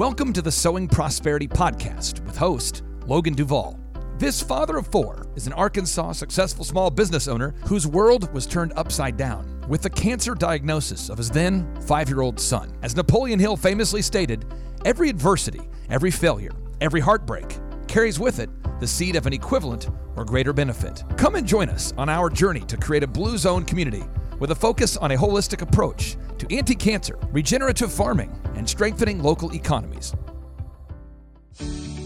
[0.00, 3.78] Welcome to the Sowing Prosperity Podcast with host Logan Duvall.
[4.16, 8.72] This father of four is an Arkansas successful small business owner whose world was turned
[8.76, 12.72] upside down with the cancer diagnosis of his then five year old son.
[12.80, 14.46] As Napoleon Hill famously stated,
[14.86, 18.48] every adversity, every failure, every heartbreak carries with it
[18.80, 21.04] the seed of an equivalent or greater benefit.
[21.18, 24.04] Come and join us on our journey to create a blue zone community
[24.40, 29.54] with a focus on a holistic approach to anti cancer, regenerative farming, and strengthening local
[29.54, 30.14] economies.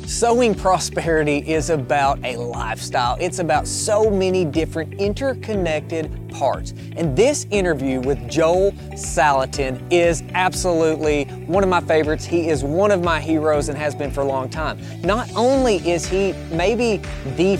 [0.06, 3.16] Sowing prosperity is about a lifestyle.
[3.20, 6.74] It's about so many different interconnected parts.
[6.96, 12.24] And this interview with Joel Salatin is absolutely one of my favorites.
[12.24, 14.78] He is one of my heroes and has been for a long time.
[15.00, 16.98] Not only is he maybe
[17.36, 17.56] the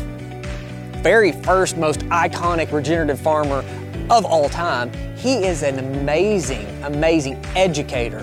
[1.02, 3.64] very first, most iconic regenerative farmer
[4.10, 8.18] of all time, he is an amazing, amazing educator,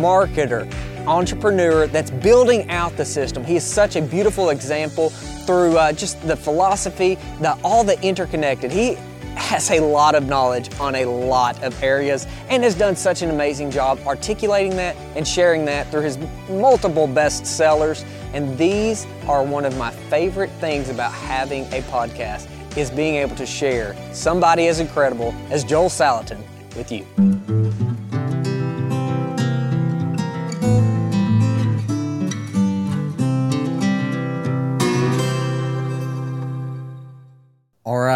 [0.00, 0.70] marketer,
[1.06, 3.42] entrepreneur that's building out the system.
[3.44, 8.70] He is such a beautiful example through uh, just the philosophy, the all the interconnected.
[8.70, 8.96] He
[9.34, 13.30] has a lot of knowledge on a lot of areas and has done such an
[13.30, 16.18] amazing job articulating that and sharing that through his
[16.50, 18.04] multiple bestsellers.
[18.34, 23.36] And these are one of my favorite things about having a podcast is being able
[23.36, 26.42] to share somebody as incredible as Joel Salatin
[26.76, 27.71] with you.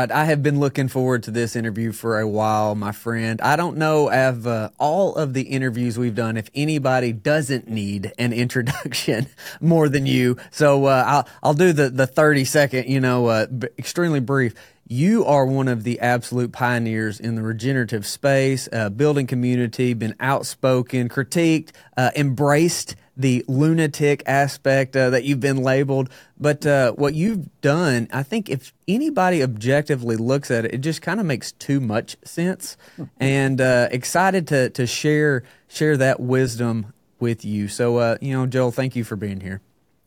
[0.00, 3.40] Right, I have been looking forward to this interview for a while, my friend.
[3.40, 8.12] I don't know of uh, all of the interviews we've done if anybody doesn't need
[8.18, 9.26] an introduction
[9.60, 10.36] more than you.
[10.50, 14.54] So uh, I'll I'll do the the thirty second, you know, uh, b- extremely brief.
[14.88, 20.14] You are one of the absolute pioneers in the regenerative space, uh, building community, been
[20.20, 26.10] outspoken, critiqued, uh, embraced the lunatic aspect uh, that you've been labeled.
[26.38, 31.00] But uh, what you've done, I think if anybody objectively looks at it, it just
[31.02, 32.76] kind of makes too much sense.
[33.18, 37.68] and uh, excited to to share share that wisdom with you.
[37.68, 39.60] So, uh, you know, Joel, thank you for being here.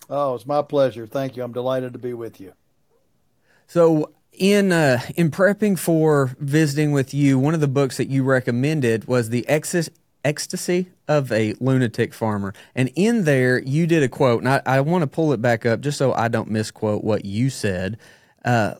[0.09, 1.05] Oh, it's my pleasure.
[1.05, 1.43] Thank you.
[1.43, 2.53] I'm delighted to be with you.
[3.67, 8.23] So, in uh, in prepping for visiting with you, one of the books that you
[8.23, 9.89] recommended was the Exis
[10.23, 12.53] ecstasy of a lunatic farmer.
[12.75, 15.65] And in there, you did a quote, and I, I want to pull it back
[15.65, 17.97] up just so I don't misquote what you said.
[18.43, 18.75] Uh,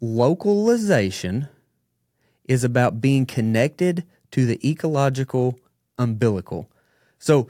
[0.00, 1.48] localization
[2.44, 5.58] is about being connected to the ecological
[5.98, 6.70] umbilical.
[7.18, 7.48] So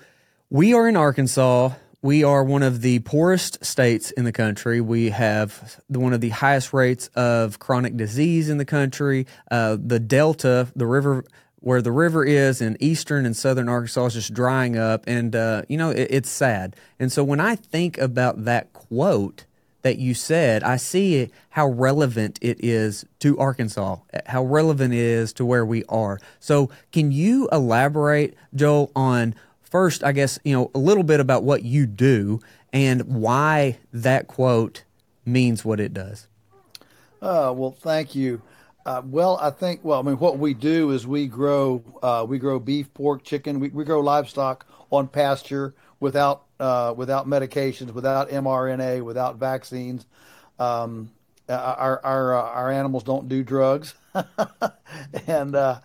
[0.51, 1.71] we are in Arkansas.
[2.03, 4.81] We are one of the poorest states in the country.
[4.81, 9.27] We have one of the highest rates of chronic disease in the country.
[9.51, 11.25] Uh, the Delta, the river
[11.61, 15.63] where the river is in eastern and southern Arkansas is just drying up, and uh,
[15.69, 16.77] you know it, it's sad.
[16.99, 19.45] And so when I think about that quote
[19.83, 25.33] that you said, I see how relevant it is to Arkansas, how relevant it is
[25.35, 26.19] to where we are.
[26.39, 31.45] So can you elaborate, Joel, on first, I guess you know a little bit about
[31.45, 32.41] what you do
[32.73, 34.85] and why that quote
[35.25, 36.27] means what it does?
[37.23, 38.41] Uh, well, thank you.
[38.87, 39.85] Uh, well, I think.
[39.85, 43.61] Well, I mean, what we do is we grow uh, we grow beef, pork, chicken.
[43.61, 50.07] We, we grow livestock on pasture without uh, without medications, without mRNA, without vaccines.
[50.59, 51.11] Um,
[51.49, 53.95] our our uh, our animals don't do drugs,
[55.27, 55.81] and uh,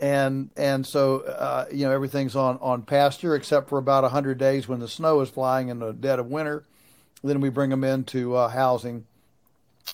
[0.00, 4.66] and and so uh, you know everything's on on pasture except for about hundred days
[4.66, 6.64] when the snow is flying in the dead of winter.
[7.22, 9.04] Then we bring them into housing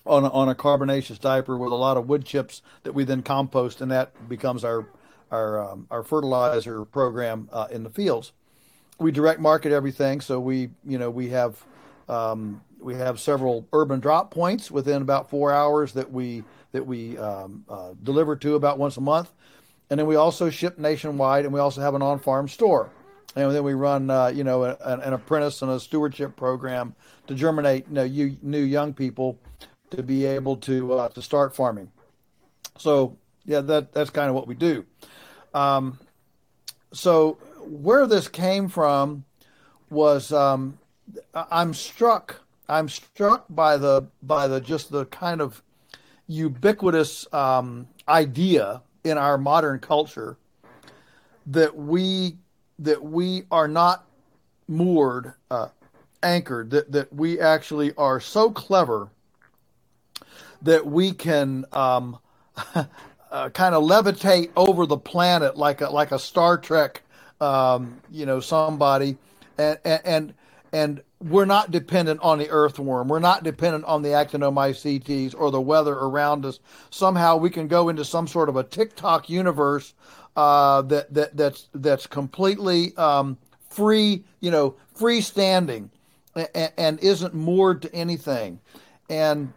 [0.04, 3.22] on a, on a carbonaceous diaper with a lot of wood chips that we then
[3.22, 4.86] compost, and that becomes our
[5.30, 8.32] our um, our fertilizer program uh, in the fields.
[8.98, 11.62] We direct market everything, so we you know we have
[12.08, 17.16] um, we have several urban drop points within about four hours that we that we
[17.18, 19.32] um, uh, deliver to about once a month,
[19.90, 22.90] and then we also ship nationwide, and we also have an on-farm store,
[23.34, 26.94] and then we run uh, you know an, an, apprentice and a stewardship program
[27.26, 29.38] to germinate you know you new young people
[29.90, 31.90] to be able to uh, to start farming.
[32.78, 34.84] So yeah, that that's kind of what we do.
[35.54, 35.98] Um,
[36.92, 39.24] so where this came from
[39.90, 40.78] was um,
[41.34, 45.62] I'm struck I'm struck by the by the just the kind of
[46.26, 50.36] ubiquitous um, idea in our modern culture
[51.46, 52.36] that we
[52.78, 54.04] that we are not
[54.68, 55.68] moored uh,
[56.22, 59.10] anchored that that we actually are so clever
[60.62, 62.18] that we can um,
[63.30, 67.02] uh, kind of levitate over the planet like a like a Star Trek,
[67.40, 69.16] um, you know, somebody,
[69.58, 70.34] and and
[70.72, 73.08] and we're not dependent on the earthworm.
[73.08, 76.60] We're not dependent on the actinomycetes or the weather around us.
[76.90, 79.94] Somehow we can go into some sort of a TikTok universe
[80.36, 83.38] uh, that that that's that's completely um,
[83.70, 85.88] free, you know, freestanding,
[86.34, 88.60] and, and isn't moored to anything.
[89.08, 89.52] And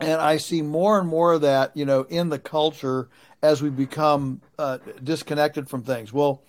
[0.00, 3.08] and I see more and more of that, you know, in the culture
[3.42, 6.12] as we become uh, disconnected from things.
[6.12, 6.42] Well,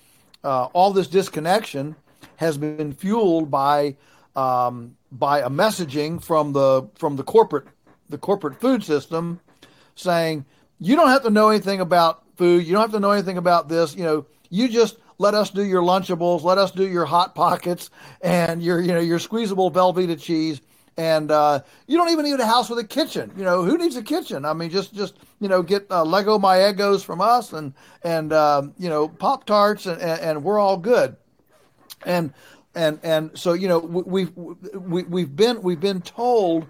[0.44, 1.96] uh, all this disconnection
[2.38, 3.98] has been fueled by
[4.36, 7.68] um, by a messaging from the from the corporate
[8.10, 9.40] the corporate food system
[9.96, 10.46] saying
[10.80, 12.66] you don't have to know anything about food.
[12.66, 13.96] You don't have to know anything about this.
[13.96, 17.90] You know, you just let us do your Lunchables, let us do your hot pockets
[18.22, 20.62] and your you know your squeezable Velveeta cheese.
[20.98, 23.32] And uh, you don't even need a house with a kitchen.
[23.36, 24.46] You know who needs a kitchen?
[24.46, 28.32] I mean, just just you know get uh, Leggo My Eggos from us and and
[28.32, 31.18] um, you know Pop Tarts and, and, and we're all good.
[32.06, 32.34] And
[32.76, 36.66] and and so you know we've we, we've been we've been told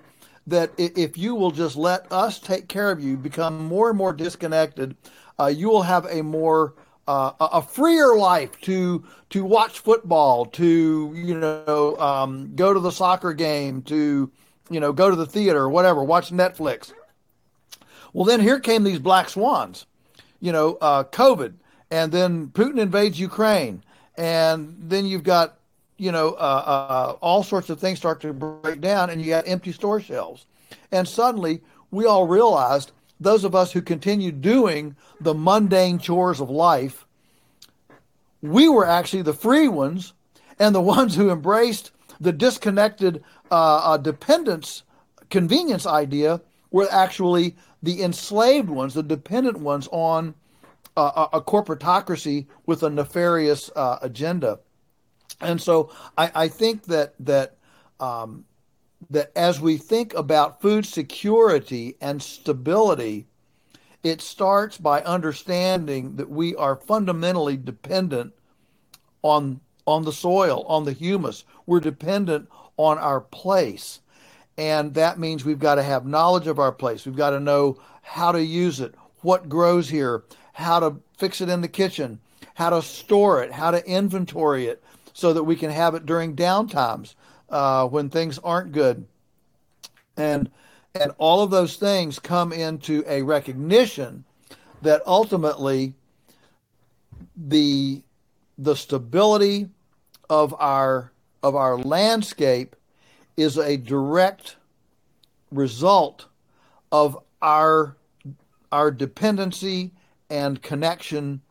[0.48, 4.13] that if you will just let us take care of you, become more and more
[4.13, 4.95] disconnected,
[5.39, 6.75] uh, you will have a more
[7.07, 12.92] uh, a freer life to to watch football, to you know um, go to the
[12.92, 14.31] soccer game, to
[14.69, 16.94] you know go to the theater, whatever, watch Netflix.
[18.13, 19.86] Well, then here came these black swans,
[20.40, 21.54] you know, uh, COVID,
[21.92, 23.84] and then Putin invades Ukraine,
[24.18, 25.60] and then you've got
[25.98, 29.48] you know uh, uh, all sorts of things start to break down, and you got
[29.48, 30.46] empty store shelves,
[30.92, 31.62] and suddenly
[31.92, 37.06] we all realized those of us who continue doing the mundane chores of life,
[38.41, 40.13] we were actually the free ones
[40.59, 44.83] and the ones who embraced the disconnected uh, uh, dependence
[45.29, 46.41] convenience idea
[46.71, 50.33] were actually the enslaved ones, the dependent ones on
[50.97, 54.59] uh, a corporatocracy with a nefarious uh, agenda.
[55.41, 57.57] And so I, I, think that that
[58.00, 58.45] um,
[59.10, 63.28] that as we think about food security and stability,
[64.04, 68.34] it starts by understanding that we are fundamentally dependent
[69.22, 71.44] on on the soil, on the humus.
[71.66, 74.00] We're dependent on our place.
[74.57, 77.06] And that means we've got to have knowledge of our place.
[77.06, 80.24] We've got to know how to use it, what grows here,
[80.54, 82.19] how to fix it in the kitchen,
[82.56, 86.36] how to store it, how to inventory it so that we can have it during
[86.36, 87.16] downtimes
[87.56, 89.06] uh, when things aren't good.
[90.18, 90.52] And
[90.94, 94.25] and all of those things come into a recognition
[94.81, 95.94] that ultimately
[97.38, 98.04] the
[98.57, 99.69] the stability
[100.30, 101.13] of our
[101.44, 102.75] of our landscape
[103.38, 104.57] is a direct
[105.50, 106.25] result
[106.92, 107.96] of our
[108.74, 109.92] our dependency
[110.30, 111.42] and connection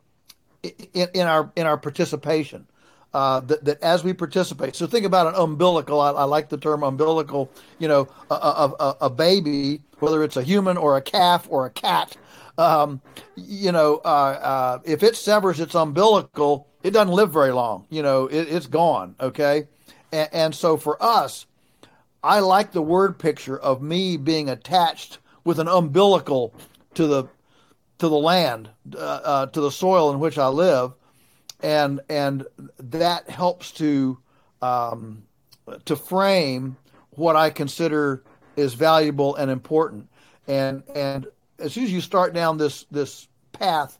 [0.63, 2.67] in, in our in our participation
[3.15, 6.01] uh, that, that as we participate, so think about an umbilical.
[6.01, 7.49] I, I like the term umbilical.
[7.79, 11.69] You know, a, a, a, baby, whether it's a human or a calf or a
[11.69, 12.17] cat.
[12.57, 13.01] Um,
[13.37, 17.85] you know, uh, uh, if it severs its umbilical, it doesn't live very long.
[17.89, 19.15] You know, it, it's gone.
[19.21, 19.69] Okay,
[20.11, 21.45] and, and so for us,
[22.21, 26.53] I like the word picture of me being attached with an umbilical
[26.95, 27.23] to the
[27.99, 30.91] to the land, uh, uh, to the soil in which I live
[31.65, 32.45] and and
[32.77, 34.19] that helps to
[34.61, 35.23] um,
[35.85, 36.77] to frame
[37.11, 38.23] what I consider
[38.55, 40.07] is valuable and important.
[40.47, 41.25] And and
[41.57, 43.97] as soon as you start down this this path,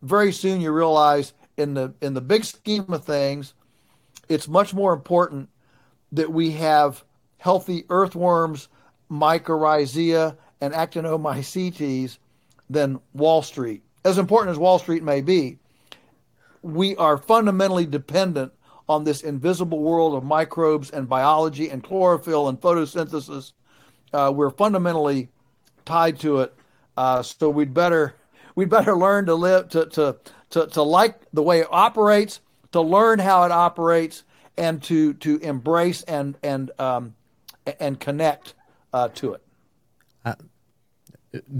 [0.00, 3.52] very soon you realize in the in the big scheme of things,
[4.30, 5.50] it's much more important
[6.12, 7.04] that we have
[7.36, 8.68] healthy earthworms,
[9.10, 12.16] mycorrhizae, and actinomycetes
[12.70, 13.82] than Wall Street.
[14.02, 15.58] As important as Wall Street may be,
[16.62, 18.52] we are fundamentally dependent
[18.88, 23.52] on this invisible world of microbes and biology and chlorophyll and photosynthesis.
[24.12, 25.28] Uh, we're fundamentally
[25.84, 26.54] tied to it.
[26.96, 28.14] Uh, so we'd better
[28.54, 30.16] we'd better learn to live to, to
[30.50, 32.40] to to like the way it operates,
[32.72, 34.24] to learn how it operates,
[34.56, 37.14] and to to embrace and and um,
[37.80, 38.54] and connect
[38.92, 39.41] uh, to it.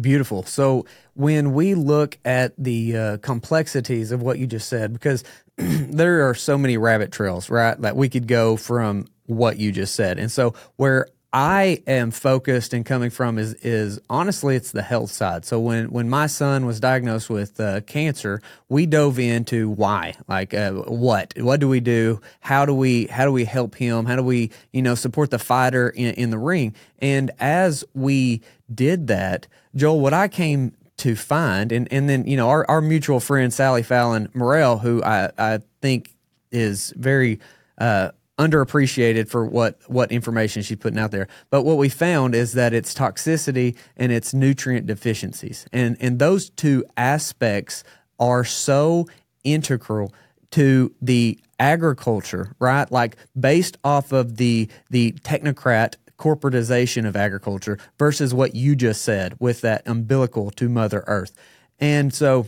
[0.01, 0.43] Beautiful.
[0.43, 5.25] So when we look at the uh, complexities of what you just said, because
[5.57, 9.95] there are so many rabbit trails, right, that we could go from what you just
[9.95, 10.19] said.
[10.19, 15.11] And so where I am focused and coming from is is honestly it's the health
[15.11, 15.47] side.
[15.47, 20.53] So when when my son was diagnosed with uh, cancer, we dove into why, like
[20.53, 22.21] uh, what what do we do?
[22.41, 24.05] How do we how do we help him?
[24.05, 26.75] How do we you know support the fighter in, in the ring?
[26.99, 32.37] And as we did that, Joel, what I came to find, and and then you
[32.37, 36.15] know our our mutual friend Sally Fallon Morrell, who I I think
[36.51, 37.41] is very
[37.79, 38.11] uh,
[38.43, 41.29] underappreciated for what what information she's putting out there.
[41.51, 46.51] But what we found is that it's toxicity and it's nutrient deficiencies, and and those
[46.51, 47.85] two aspects
[48.19, 49.07] are so
[49.45, 50.13] integral
[50.53, 52.91] to the agriculture, right?
[52.91, 59.35] Like based off of the the technocrat corporatization of agriculture versus what you just said
[59.41, 61.33] with that umbilical to Mother Earth.
[61.81, 62.47] And so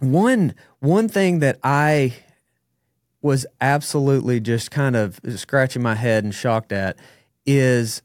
[0.00, 2.14] one one thing that I
[3.22, 6.96] was absolutely just kind of scratching my head and shocked at
[7.46, 8.02] is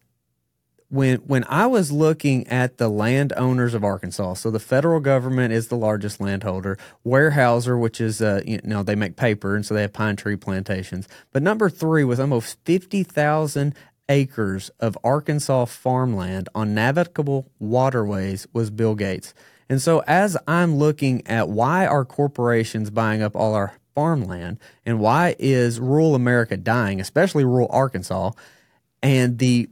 [0.89, 5.67] when when I was looking at the landowners of Arkansas, so the federal government is
[5.67, 6.77] the largest landholder.
[7.05, 10.36] Weyerhaeuser, which is uh, you know they make paper and so they have pine tree
[10.36, 11.07] plantations.
[11.31, 13.75] But number three with almost fifty thousand
[14.07, 19.34] acres of Arkansas farmland on navigable waterways was Bill Gates.
[19.67, 24.99] And so as I'm looking at why are corporations buying up all our farmland and
[24.99, 28.31] why is rural America dying, especially rural Arkansas,
[29.01, 29.69] and the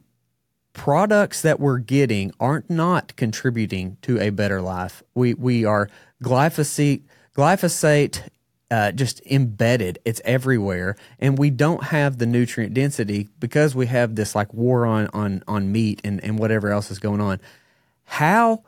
[0.74, 5.04] products that we're getting aren't not contributing to a better life.
[5.14, 5.90] We we are
[6.24, 7.04] glyphosate
[7.36, 8.28] glyphosate
[8.72, 10.00] uh, just embedded.
[10.04, 14.86] It's everywhere, and we don't have the nutrient density because we have this like war
[14.86, 17.40] on on on meat and and whatever else is going on.
[18.06, 18.64] How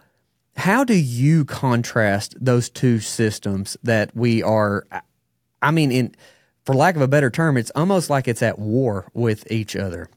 [0.58, 4.86] how do you contrast those two systems that we are?
[5.62, 6.16] I mean, in
[6.66, 10.10] for lack of a better term, it's almost like it's at war with each other.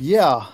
[0.00, 0.46] Yeah,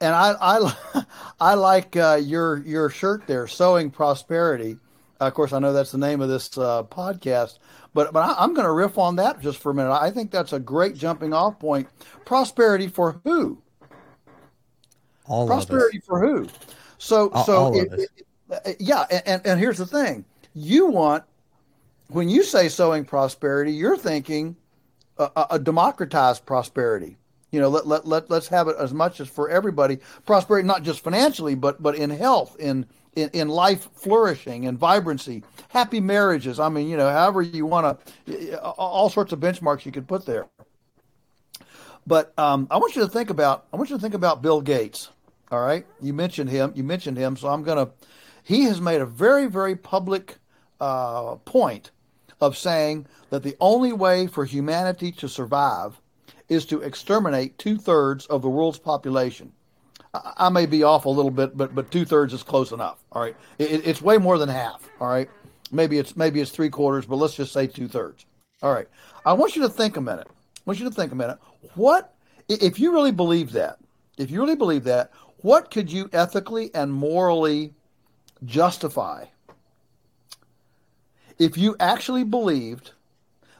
[0.00, 1.04] and I I,
[1.40, 4.78] I like uh, your your shirt there, sowing prosperity.
[5.20, 7.58] of course, I know that's the name of this uh, podcast,
[7.94, 9.92] but but I, am going to riff on that just for a minute.
[9.92, 11.88] I think that's a great jumping off point.
[12.24, 13.58] Prosperity for who?
[15.26, 16.48] All prosperity for who?
[16.98, 18.10] So all, so all it, it,
[18.64, 20.24] it, yeah, and and here's the thing:
[20.54, 21.24] you want
[22.08, 24.56] when you say sowing prosperity, you're thinking
[25.18, 27.16] a, a democratized prosperity
[27.52, 29.98] you know, let, let, let, let's have it as much as for everybody.
[30.24, 35.44] Prosperity, not just financially, but, but in health, in, in, in life flourishing and vibrancy,
[35.68, 36.58] happy marriages.
[36.58, 40.24] I mean, you know, however you want to, all sorts of benchmarks you could put
[40.24, 40.46] there.
[42.06, 44.62] But um, I want you to think about, I want you to think about Bill
[44.62, 45.10] Gates.
[45.50, 45.86] All right.
[46.00, 46.72] You mentioned him.
[46.74, 47.36] You mentioned him.
[47.36, 47.90] So I'm to,
[48.42, 50.38] he has made a very, very public
[50.82, 51.92] uh, point
[52.40, 56.00] of saying that the only way for humanity to survive
[56.48, 59.52] is to exterminate two thirds of the world's population.
[60.12, 62.98] I, I, may be off a little bit, but but two thirds is close enough.
[63.12, 64.90] All right, it, it's way more than half.
[65.00, 65.30] All right,
[65.70, 68.26] maybe it's maybe it's three quarters, but let's just say two thirds.
[68.60, 68.88] All right,
[69.24, 70.26] I want you to think a minute.
[70.28, 71.38] I want you to think a minute.
[71.76, 72.12] What
[72.48, 73.78] if you really believe that?
[74.18, 75.12] If you really believe that,
[75.42, 77.72] what could you ethically and morally
[78.44, 79.26] justify
[81.42, 82.92] if you actually believed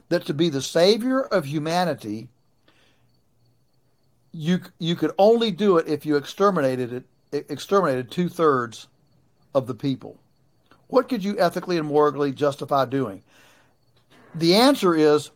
[0.07, 2.29] that to be the savior of humanity
[4.31, 8.87] you you could only do it if you exterminated it exterminated two thirds
[9.53, 10.17] of the people.
[10.87, 13.21] What could you ethically and morally justify doing?
[14.35, 15.31] The answer is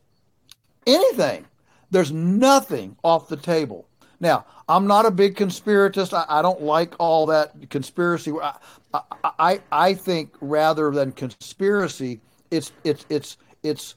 [0.85, 1.45] anything.
[1.91, 3.87] There's nothing off the table.
[4.19, 6.13] Now, I'm not a big conspiratist.
[6.13, 8.31] I, I don't like all that conspiracy.
[8.41, 9.01] I,
[9.39, 13.95] I, I think rather than conspiracy, it's it's it's it's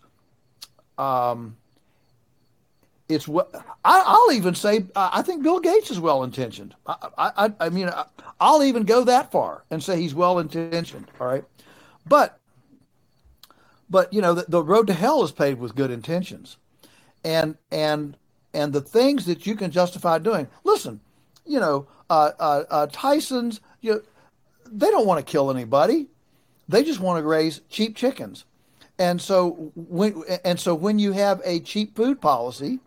[0.99, 1.57] um,
[3.09, 3.51] it's what
[3.85, 4.87] I, will even say.
[4.95, 6.75] I think Bill Gates is well intentioned.
[6.87, 7.91] I, I, I mean,
[8.41, 11.11] I'll even go that far and say he's well intentioned.
[11.21, 11.45] All right,
[12.07, 12.39] but
[13.89, 16.57] but you know, the, the road to hell is paved with good intentions,
[17.25, 18.17] and and
[18.55, 20.47] and the things that you can justify doing.
[20.65, 21.01] Listen,
[21.45, 23.61] you know, uh, uh, uh, Tyson's.
[23.81, 24.01] You know,
[24.71, 26.07] they don't want to kill anybody.
[26.71, 28.45] They just want to raise cheap chickens.
[28.99, 32.79] And so when and so when you have a cheap food policy,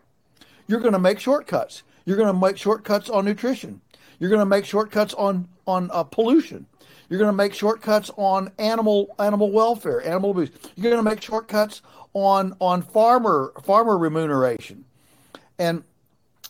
[0.66, 1.82] you're going to make shortcuts.
[2.04, 3.80] You're going to make shortcuts on nutrition.
[4.18, 6.66] You're going to make shortcuts on on uh, pollution.
[7.08, 10.50] You're going to make shortcuts on animal animal welfare, animal abuse.
[10.76, 11.82] You're going to make shortcuts
[12.14, 14.84] on on farmer farmer remuneration,
[15.58, 15.84] and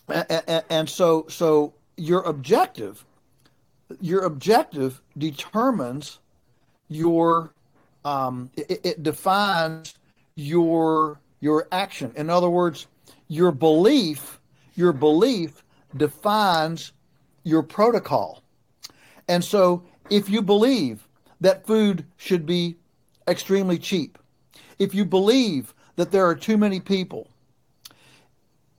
[0.07, 3.03] and, and so so your objective
[3.99, 6.19] your objective determines
[6.87, 7.53] your
[8.03, 9.95] um, it, it defines
[10.35, 12.11] your your action.
[12.15, 12.87] In other words,
[13.27, 14.39] your belief,
[14.75, 15.63] your belief
[15.97, 16.91] defines
[17.43, 18.43] your protocol.
[19.27, 21.07] And so if you believe
[21.41, 22.75] that food should be
[23.27, 24.17] extremely cheap,
[24.79, 27.29] if you believe that there are too many people,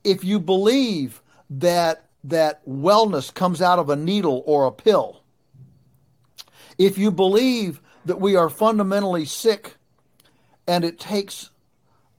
[0.05, 5.23] if you believe that that wellness comes out of a needle or a pill,
[6.79, 9.75] if you believe that we are fundamentally sick
[10.67, 11.51] and it takes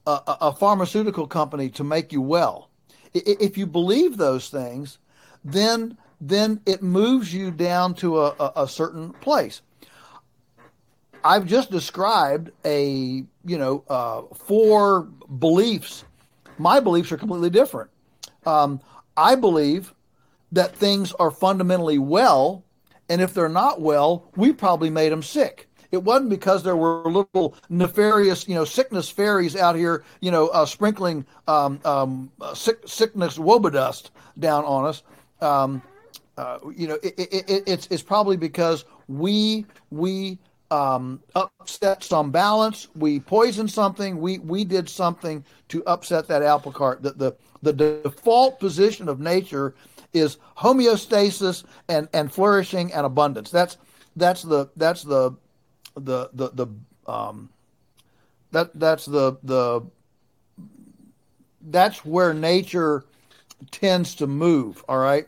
[0.06, 2.70] a, a pharmaceutical company to make you well.
[3.14, 5.00] If you believe those things,
[5.44, 9.62] then then it moves you down to a, a, certain place.
[11.24, 16.06] I've just described a you know uh, four beliefs.
[16.58, 17.92] My beliefs are completely different.
[18.46, 18.82] Um,
[19.16, 19.94] I believe
[20.52, 22.64] that things are fundamentally well,
[23.10, 25.67] and if they're not well, we probably made them sick.
[25.92, 30.48] It wasn't because there were little nefarious, you know, sickness fairies out here, you know,
[30.50, 35.04] uh, sprinkling um, um, uh, sick, sickness wobodust down on us.
[35.42, 35.82] Um,
[36.38, 40.38] uh, you know, it, it, it, it's it's probably because we we
[40.70, 42.88] um, upset some balance.
[42.96, 44.20] We poisoned something.
[44.20, 47.02] We we did something to upset that apple cart.
[47.02, 49.74] The the, the default position of nature
[50.14, 53.50] is homeostasis and, and flourishing and abundance.
[53.50, 53.78] That's
[54.16, 55.32] that's the that's the
[55.98, 56.68] the the the
[57.12, 57.50] um
[58.52, 59.82] that that's the the
[61.62, 63.06] that's where nature
[63.72, 64.84] tends to move.
[64.88, 65.28] All right.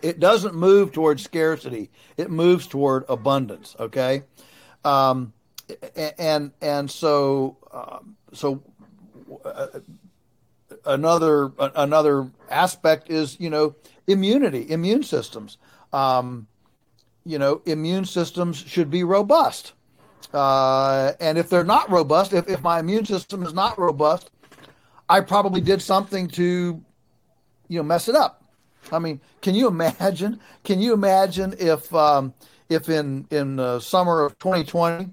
[0.00, 1.90] It doesn't move towards scarcity.
[2.16, 3.74] It moves toward abundance.
[3.78, 4.22] Okay.
[4.84, 5.32] Um,
[6.06, 8.62] and and so um, so
[9.44, 9.66] uh,
[10.84, 13.74] another another aspect is you know
[14.06, 15.58] immunity, immune systems.
[15.92, 16.46] Um,
[17.24, 19.72] you know, immune systems should be robust.
[20.32, 24.30] Uh, and if they're not robust, if, if my immune system is not robust,
[25.08, 26.82] I probably did something to,
[27.68, 28.42] you know, mess it up.
[28.90, 30.40] I mean, can you imagine?
[30.64, 32.34] Can you imagine if um,
[32.68, 35.10] if in in the summer of 2020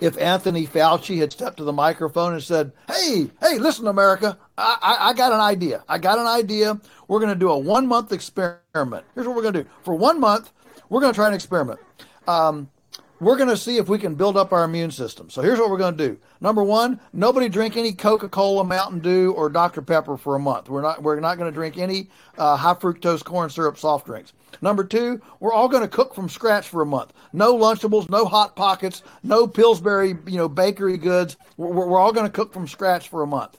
[0.00, 4.76] if Anthony Fauci had stepped to the microphone and said, "Hey, hey, listen, America, I,
[4.82, 5.84] I, I got an idea.
[5.88, 6.80] I got an idea.
[7.08, 9.04] We're going to do a one month experiment.
[9.14, 9.68] Here's what we're going to do.
[9.82, 10.52] For one month,
[10.94, 11.80] we're going to try an experiment.
[12.28, 12.70] Um,
[13.18, 15.28] we're going to see if we can build up our immune system.
[15.28, 16.18] So here's what we're going to do.
[16.40, 19.82] Number one, nobody drink any Coca-Cola, Mountain Dew, or Dr.
[19.82, 20.68] Pepper for a month.
[20.68, 24.34] We're not we're not going to drink any uh, high fructose corn syrup soft drinks.
[24.62, 27.12] Number two, we're all going to cook from scratch for a month.
[27.32, 31.36] No Lunchables, no Hot Pockets, no Pillsbury, you know, bakery goods.
[31.56, 33.58] We're, we're all going to cook from scratch for a month.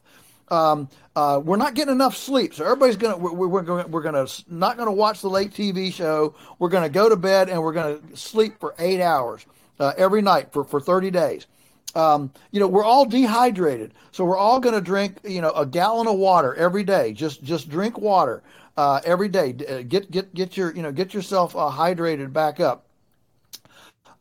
[0.50, 4.28] Um, uh, we're not getting enough sleep, so everybody's gonna we're, we're going we're gonna
[4.48, 6.36] not gonna watch the late TV show.
[6.60, 9.46] We're gonna go to bed and we're gonna sleep for eight hours
[9.80, 11.48] uh, every night for for thirty days.
[11.96, 15.66] Um, you know, we're all dehydrated, so we're all going to drink you know a
[15.66, 17.14] gallon of water every day.
[17.14, 18.44] Just just drink water
[18.78, 19.56] uh, every day.
[19.68, 22.86] Uh, get get get your you know get yourself uh, hydrated back up.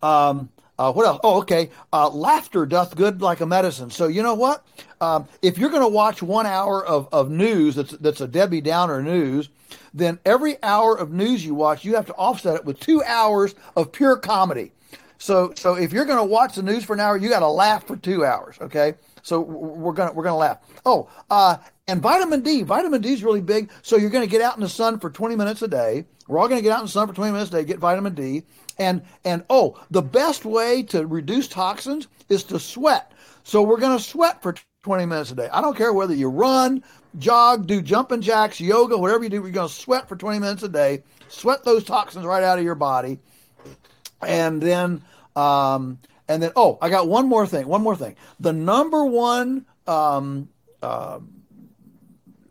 [0.03, 1.21] Um, uh, what else?
[1.23, 1.71] Oh, okay.
[1.93, 3.91] Uh, laughter doth good like a medicine.
[3.91, 4.67] So you know what?
[5.01, 8.61] Um, if you're going to watch one hour of, of news that's that's a Debbie
[8.61, 9.51] Downer news,
[9.93, 13.55] then every hour of news you watch, you have to offset it with two hours
[13.77, 14.73] of pure comedy.
[15.19, 17.49] So so if you're going to watch the news for an hour, you got to
[17.49, 18.57] laugh for two hours.
[18.61, 18.95] Okay.
[19.23, 20.59] So we're gonna we're gonna laugh.
[20.85, 21.57] Oh, uh,
[21.87, 22.63] and vitamin D.
[22.63, 23.71] Vitamin D is really big.
[23.83, 26.07] So you're going to get out in the sun for 20 minutes a day.
[26.27, 27.79] We're all going to get out in the sun for 20 minutes a day, get
[27.79, 28.45] vitamin D.
[28.79, 33.13] And and oh, the best way to reduce toxins is to sweat.
[33.45, 35.49] So we're going to sweat for 20 minutes a day.
[35.53, 36.83] I don't care whether you run,
[37.19, 40.63] jog, do jumping jacks, yoga, whatever you do, you're going to sweat for 20 minutes
[40.63, 41.03] a day.
[41.29, 43.19] Sweat those toxins right out of your body.
[44.23, 45.03] And then
[45.37, 47.67] um and then oh, I got one more thing.
[47.67, 48.17] One more thing.
[48.41, 50.49] The number one um
[50.83, 51.21] uh,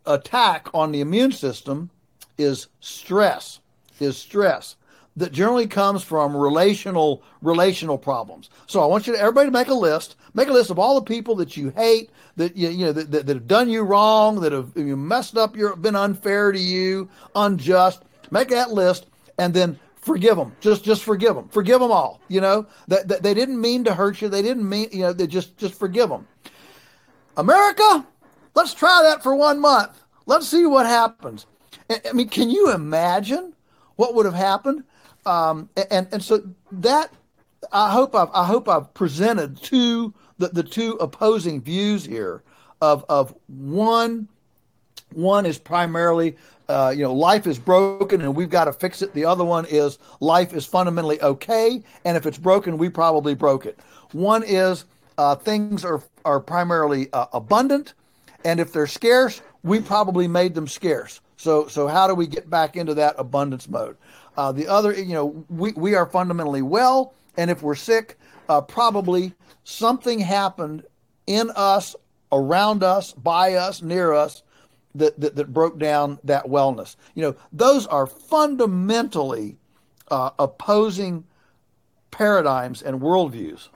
[0.06, 1.90] attack on the immune system
[2.36, 3.60] is stress.
[4.00, 4.76] Is stress
[5.16, 8.50] that generally comes from relational relational problems.
[8.66, 10.16] So I want you to everybody to make a list.
[10.34, 13.10] Make a list of all the people that you hate, that you, you know that,
[13.12, 16.58] that, that, have done you wrong, that have you messed up, your been unfair to
[16.58, 18.02] you, unjust.
[18.30, 19.06] Make that list,
[19.38, 20.54] and then forgive them.
[20.60, 21.48] Just just forgive them.
[21.48, 22.20] Forgive them all.
[22.28, 24.28] You know that, that they didn't mean to hurt you.
[24.28, 25.12] They didn't mean you know.
[25.12, 26.26] They just just forgive them.
[27.36, 28.06] America,
[28.54, 30.00] let's try that for one month.
[30.26, 31.46] Let's see what happens.
[31.90, 33.54] I mean, can you imagine
[33.96, 34.84] what would have happened?
[35.26, 37.12] Um, and and so that
[37.72, 42.42] I hope I've I hope I've presented two the, the two opposing views here
[42.80, 44.28] of of one
[45.12, 46.36] one is primarily
[46.68, 49.14] uh, you know life is broken and we've got to fix it.
[49.14, 53.66] The other one is life is fundamentally okay and if it's broken we probably broke
[53.66, 53.78] it.
[54.12, 54.84] One is
[55.18, 57.94] uh, things are are primarily uh, abundant
[58.44, 61.20] and if they're scarce we probably made them scarce.
[61.36, 63.96] So so how do we get back into that abundance mode?
[64.36, 68.18] Uh, the other, you know, we, we are fundamentally well, and if we're sick,
[68.48, 69.32] uh, probably
[69.64, 70.84] something happened
[71.26, 71.96] in us,
[72.32, 74.42] around us, by us, near us,
[74.94, 76.96] that, that, that broke down that wellness.
[77.14, 79.56] You know, those are fundamentally
[80.10, 81.24] uh, opposing
[82.10, 83.68] paradigms and worldviews.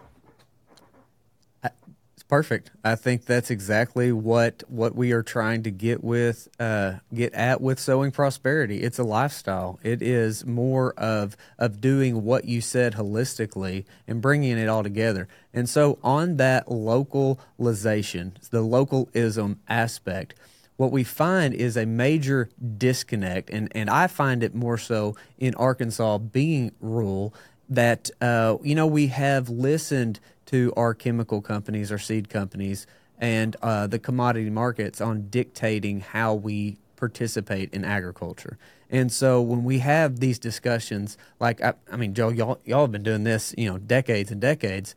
[2.29, 2.71] Perfect.
[2.85, 7.63] I think that's exactly what what we are trying to get with uh, get at
[7.63, 8.83] with sowing prosperity.
[8.83, 9.81] It's a lifestyle.
[9.83, 15.27] It is more of of doing what you said holistically and bringing it all together.
[15.55, 20.35] And so on that localization, the localism aspect,
[20.77, 25.55] what we find is a major disconnect, and and I find it more so in
[25.55, 27.33] Arkansas being rural
[27.71, 32.87] that uh, you know we have listened to our chemical companies, our seed companies,
[33.19, 38.59] and uh, the commodity markets on dictating how we participate in agriculture.
[38.91, 42.93] And so when we have these discussions, like I, I mean, Joe, y'all y'all have
[42.93, 44.95] been doing this, you know, decades and decades.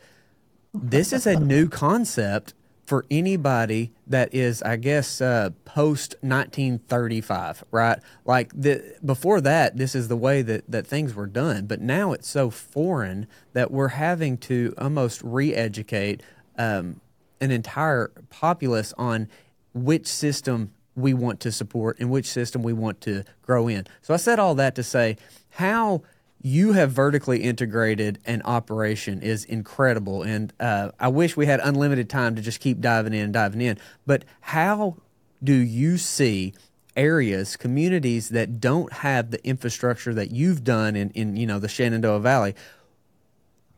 [0.74, 2.54] This is a new concept
[2.92, 7.98] for anybody that is, I guess, uh, post 1935, right?
[8.26, 11.68] Like the, before that, this is the way that, that things were done.
[11.68, 16.22] But now it's so foreign that we're having to almost re educate
[16.58, 17.00] um,
[17.40, 19.30] an entire populace on
[19.74, 23.88] which system we want to support and which system we want to grow in.
[24.02, 25.16] So I said all that to say
[25.52, 26.02] how
[26.44, 30.24] you have vertically integrated an operation is incredible.
[30.24, 33.62] And uh, I wish we had unlimited time to just keep diving in and diving
[33.62, 33.78] in.
[34.06, 34.98] But how
[35.44, 36.54] do you see
[36.96, 41.68] areas, communities that don't have the infrastructure that you've done in, in you know the
[41.68, 42.56] Shenandoah Valley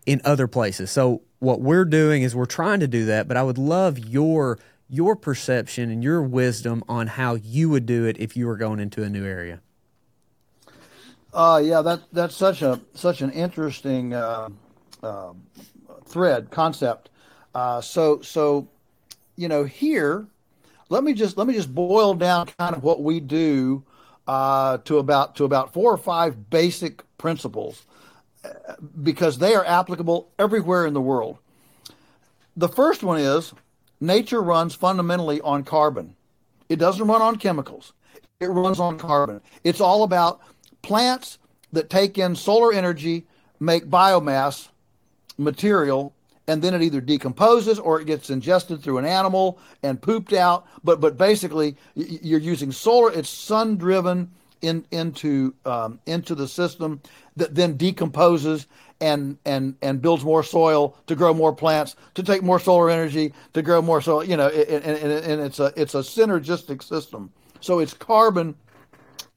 [0.06, 0.90] in other places?
[0.90, 4.58] So what we're doing is we're trying to do that, but I would love your
[4.90, 8.80] your perception and your wisdom on how you would do it if you were going
[8.80, 9.60] into a new area.
[11.34, 14.50] Uh, yeah, that that's such a such an interesting uh,
[15.02, 15.34] uh,
[16.06, 17.10] thread concept.
[17.56, 18.68] Uh, so so,
[19.36, 20.28] you know, here,
[20.90, 23.84] let me just let me just boil down kind of what we do
[24.28, 27.86] uh, to about to about four or five basic principles
[28.46, 31.40] uh, because they are applicable everywhere in the world.
[32.56, 33.54] The first one is
[34.00, 36.16] nature runs fundamentally on carbon.
[36.70, 37.94] It doesn't run on chemicals.
[38.40, 39.42] It runs on carbon.
[39.64, 40.42] It's all about
[40.84, 41.40] plants
[41.72, 43.26] that take in solar energy
[43.60, 44.70] make biomass
[45.38, 46.14] material
[46.48, 50.68] and then it either decomposes or it gets ingested through an animal and pooped out.
[50.84, 54.30] But but basically you're using solar it's sun driven
[54.62, 57.02] in, into um, into the system
[57.38, 58.68] that then decomposes
[59.02, 63.34] and and and builds more soil to grow more plants to take more solar energy
[63.54, 67.32] to grow more soil you know and, and, and it's a it's a synergistic system.
[67.62, 68.56] So it's carbon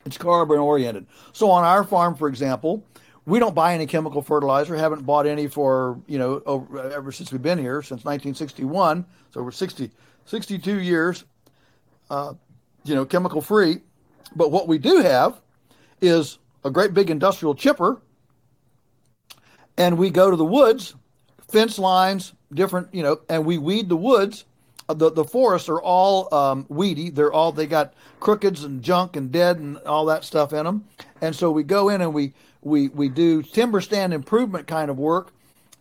[0.06, 1.06] it's carbon oriented.
[1.32, 2.86] So on our farm, for example,
[3.26, 4.76] we don't buy any chemical fertilizer.
[4.76, 9.04] Haven't bought any for you know over, ever since we've been here since 1961.
[9.34, 9.90] So we're 60,
[10.24, 11.24] 62 years,
[12.08, 12.34] uh,
[12.84, 13.80] you know, chemical free.
[14.34, 15.40] But what we do have
[16.00, 18.00] is a great big industrial chipper,
[19.76, 20.94] and we go to the woods,
[21.48, 24.44] fence lines, different, you know, and we weed the woods
[24.88, 27.10] the the forests are all um, weedy.
[27.10, 30.84] They're all they got crookeds and junk and dead and all that stuff in them.
[31.20, 34.98] And so we go in and we we we do timber stand improvement kind of
[34.98, 35.32] work,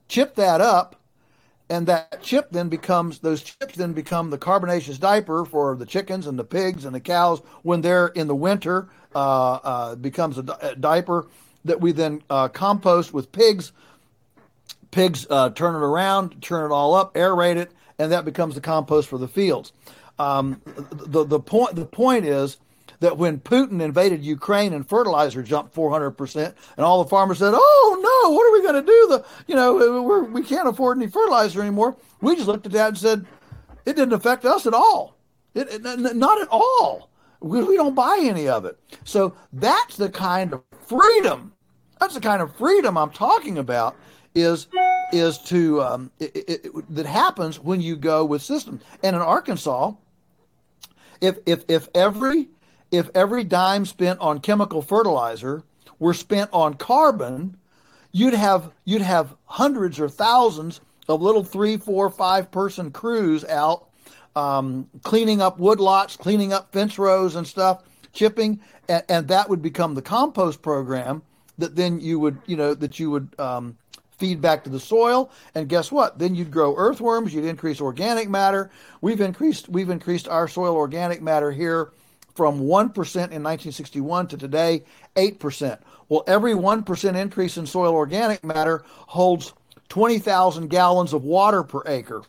[0.08, 1.00] chip that up,
[1.70, 6.28] and that chip then becomes those chips then become the carbonaceous diaper for the chickens
[6.28, 8.90] and the pigs and the cows when they're in the winter.
[9.14, 11.26] Uh, uh, becomes a, di- a, diaper
[11.64, 13.72] that we then uh, compost with pigs.
[14.92, 18.62] Pigs uh, turn it around, turn it all up, aerate it, and that becomes the
[18.62, 19.72] compost for the fields.
[20.18, 22.58] Um, the the point the point is
[23.00, 27.54] that when Putin invaded Ukraine and fertilizer jumped 400 percent, and all the farmers said,
[27.56, 29.08] "Oh no, what are we going to do?
[29.10, 32.90] The you know we're, we can't afford any fertilizer anymore." We just looked at that
[32.90, 33.26] and said,
[33.86, 35.18] "It didn't affect us at all.
[35.54, 37.10] It, it not at all.
[37.42, 41.54] We, we don't buy any of it." So that's the kind of freedom.
[42.00, 43.96] That's the kind of freedom I'm talking about.
[44.34, 44.68] Is
[45.16, 48.84] is to um, it, it, it, that happens when you go with systems.
[49.02, 49.94] And in Arkansas,
[51.22, 52.50] if if if every
[52.92, 55.64] if every dime spent on chemical fertilizer
[56.00, 57.58] were spent on carbon,
[58.12, 63.90] you'd have you'd have hundreds or thousands of little three, four, five person crews out
[64.36, 69.62] um, cleaning up woodlots, cleaning up fence rows and stuff, chipping, and, and, that would
[69.62, 71.22] become the compost program
[71.58, 73.78] that then you would you know that you would um,
[74.18, 75.32] feed back to the soil.
[75.54, 76.20] And guess what?
[76.20, 78.72] Then you'd grow earthworms you'd increase organic matter.
[79.02, 81.92] We've increased we've increased our soil organic matter here
[82.36, 84.84] from 1% in 1961 to today
[85.16, 89.54] 8% well every 1% increase in soil organic matter holds
[89.88, 92.24] 20,000 gallons of water per acre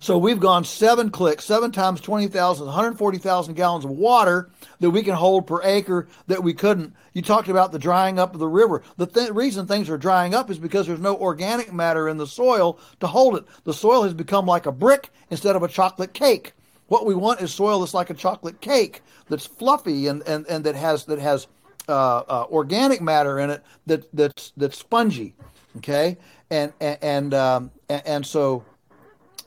[0.00, 5.14] So we've gone seven clicks, seven times 20,000, 140,000 gallons of water that we can
[5.14, 6.94] hold per acre that we couldn't.
[7.14, 8.82] You talked about the drying up of the river.
[8.96, 12.26] The th- reason things are drying up is because there's no organic matter in the
[12.26, 13.44] soil to hold it.
[13.64, 16.52] The soil has become like a brick instead of a chocolate cake.
[16.86, 20.64] What we want is soil that's like a chocolate cake, that's fluffy and, and, and
[20.64, 21.46] that has that has
[21.88, 25.34] uh, uh, organic matter in it that that's that's spongy.
[25.78, 26.16] Okay,
[26.50, 28.64] and and and, um, and so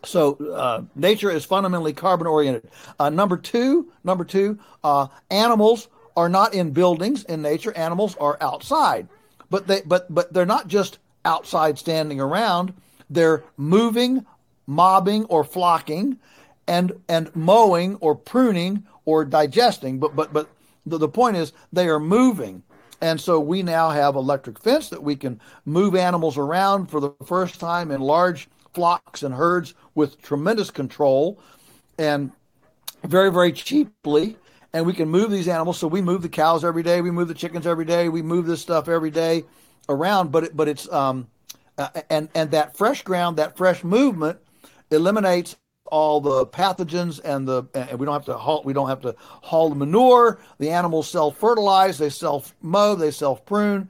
[0.03, 2.69] so uh, nature is fundamentally carbon oriented.
[2.99, 7.75] Uh, number two, number two, uh, animals are not in buildings in nature.
[7.77, 9.07] Animals are outside,
[9.49, 12.73] but they but but they're not just outside standing around.
[13.09, 14.25] They're moving,
[14.67, 16.17] mobbing, or flocking,
[16.67, 19.99] and and mowing or pruning or digesting.
[19.99, 20.49] But but but
[20.85, 22.63] the, the point is they are moving.
[23.03, 27.11] And so we now have electric fence that we can move animals around for the
[27.25, 31.39] first time in large flocks and herds with tremendous control
[31.97, 32.31] and
[33.03, 34.37] very, very cheaply.
[34.73, 35.77] And we can move these animals.
[35.77, 37.01] So we move the cows every day.
[37.01, 38.07] We move the chickens every day.
[38.07, 39.43] We move this stuff every day
[39.89, 40.31] around.
[40.31, 41.27] But it, but it's um,
[41.77, 44.39] uh, and and that fresh ground, that fresh movement,
[44.89, 49.01] eliminates all the pathogens and the and we don't have to haul we don't have
[49.01, 50.39] to haul the manure.
[50.57, 51.97] The animals self fertilize.
[51.97, 52.95] They self mow.
[52.95, 53.89] They self prune,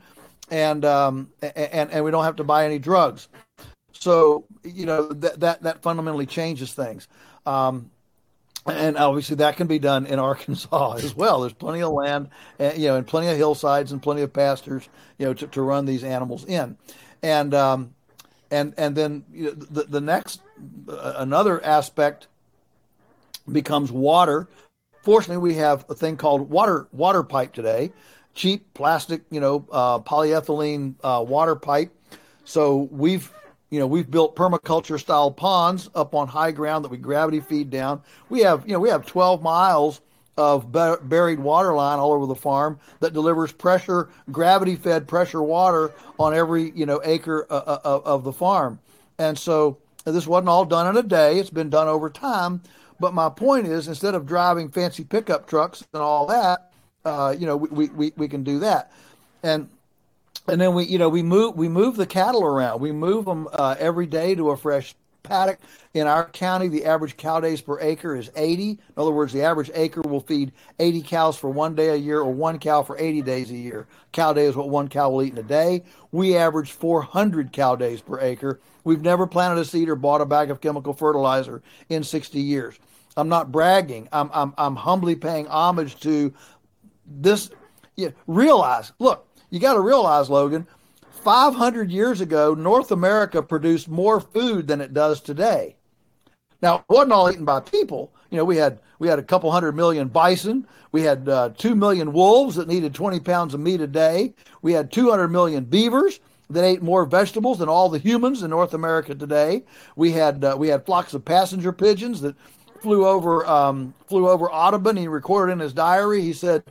[0.49, 3.27] and um, and and we don't have to buy any drugs.
[4.01, 7.07] So you know that that that fundamentally changes things.
[7.45, 7.91] Um,
[8.65, 11.41] and obviously that can be done in Arkansas as well.
[11.41, 14.89] There's plenty of land, eh, you know, and plenty of hillsides and plenty of pastures,
[15.19, 16.77] you know, to, to run these animals in,
[17.21, 17.93] and um,
[18.49, 20.41] and and then you know, the the next
[20.89, 22.25] uh, another aspect
[23.51, 24.47] becomes water.
[25.03, 27.91] Fortunately, we have a thing called water water pipe today,
[28.33, 31.95] cheap plastic, you know, uh, polyethylene uh, water pipe.
[32.45, 33.31] So we've
[33.71, 37.69] you know, we've built permaculture style ponds up on high ground that we gravity feed
[37.71, 38.01] down.
[38.29, 40.01] We have, you know, we have 12 miles
[40.37, 45.93] of buried water line all over the farm that delivers pressure, gravity fed pressure water
[46.19, 48.79] on every, you know, acre uh, uh, uh, of the farm.
[49.17, 51.39] And so this wasn't all done in a day.
[51.39, 52.61] It's been done over time.
[52.99, 56.71] But my point is, instead of driving fancy pickup trucks and all that,
[57.05, 58.91] uh, you know, we, we, we can do that.
[59.43, 59.69] And
[60.47, 62.81] and then we you know we move we move the cattle around.
[62.81, 65.59] We move them uh, every day to a fresh paddock.
[65.93, 69.43] In our county the average cow days per acre is 80 in other words the
[69.43, 72.97] average acre will feed 80 cows for one day a year or one cow for
[72.97, 73.87] 80 days a year.
[74.11, 75.83] Cow day is what one cow will eat in a day.
[76.11, 78.59] We average 400 cow days per acre.
[78.83, 82.79] We've never planted a seed or bought a bag of chemical fertilizer in 60 years.
[83.15, 84.07] I'm not bragging.
[84.11, 86.33] I'm i'm, I'm humbly paying homage to
[87.05, 87.51] this.
[87.97, 90.65] Yeah, realize look you got to realize, Logan,
[91.23, 95.75] 500 years ago, North America produced more food than it does today.
[96.61, 98.11] Now, it wasn't all eaten by people.
[98.31, 100.67] You know, we had we had a couple hundred million bison.
[100.91, 104.33] We had uh, two million wolves that needed 20 pounds of meat a day.
[104.61, 108.73] We had 200 million beavers that ate more vegetables than all the humans in North
[108.73, 109.63] America today.
[109.95, 112.35] We had uh, we had flocks of passenger pigeons that
[112.79, 114.97] flew over um, flew over Audubon.
[114.97, 116.21] He recorded in his diary.
[116.21, 116.63] He said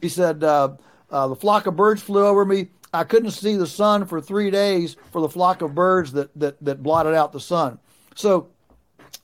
[0.00, 0.76] he said uh,
[1.12, 2.68] uh, the flock of birds flew over me.
[2.94, 6.62] I couldn't see the sun for three days for the flock of birds that, that,
[6.64, 7.78] that blotted out the sun.
[8.14, 8.48] So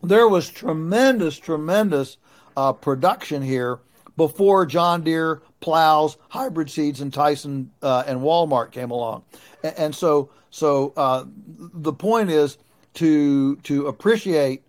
[0.03, 2.17] there was tremendous, tremendous
[2.57, 3.81] uh, production here
[4.17, 9.25] before John Deere plows, hybrid seeds, and Tyson uh, and Walmart came along.
[9.63, 12.59] And, and so, so uh, the point is
[12.95, 14.63] to to appreciate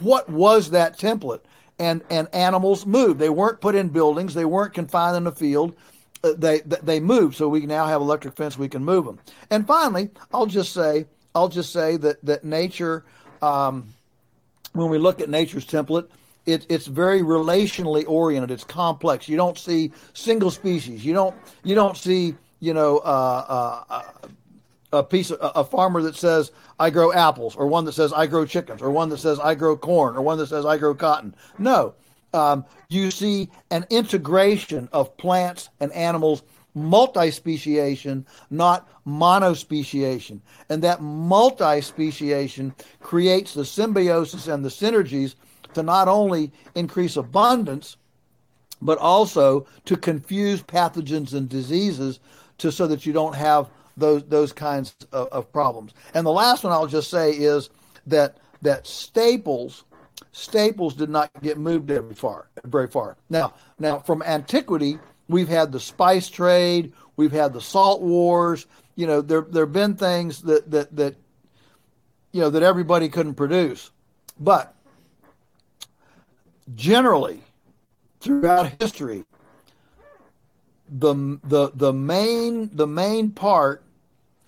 [0.00, 1.40] what was that template.
[1.78, 3.20] And and animals moved.
[3.20, 4.32] They weren't put in buildings.
[4.32, 5.76] They weren't confined in a field.
[6.34, 7.36] They they move.
[7.36, 8.58] So we now have electric fence.
[8.58, 9.18] We can move them.
[9.50, 13.04] And finally, I'll just say I'll just say that that nature,
[13.42, 13.94] um,
[14.72, 16.08] when we look at nature's template,
[16.46, 18.50] it, it's very relationally oriented.
[18.50, 19.28] It's complex.
[19.28, 21.04] You don't see single species.
[21.04, 24.02] You don't you don't see you know uh, uh,
[24.92, 28.26] a piece of a farmer that says I grow apples, or one that says I
[28.26, 30.94] grow chickens, or one that says I grow corn, or one that says I grow
[30.94, 31.34] cotton.
[31.58, 31.94] No,
[32.32, 36.42] um, you see an integration of plants and animals,
[36.74, 40.40] multi-speciation, not monospeciation.
[40.68, 45.34] And that multi-speciation creates the symbiosis and the synergies
[45.74, 47.96] to not only increase abundance,
[48.82, 52.20] but also to confuse pathogens and diseases
[52.58, 55.94] to so that you don't have those those kinds of, of problems.
[56.14, 57.70] And the last one I'll just say is
[58.06, 59.84] that that staples
[60.32, 62.48] staples did not get moved very far.
[62.64, 63.16] Very far.
[63.30, 64.98] Now, now from antiquity,
[65.28, 68.66] we've had the spice trade, we've had the salt wars.
[68.94, 71.16] You know, there there have been things that that that
[72.32, 73.90] you know that everybody couldn't produce,
[74.38, 74.74] But
[76.74, 77.42] generally,
[78.20, 79.24] throughout history,
[80.88, 83.82] the the the main the main part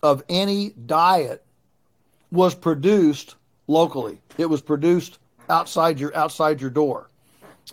[0.03, 1.45] of any diet
[2.31, 3.35] was produced
[3.67, 4.21] locally.
[4.37, 7.09] It was produced outside your outside your door,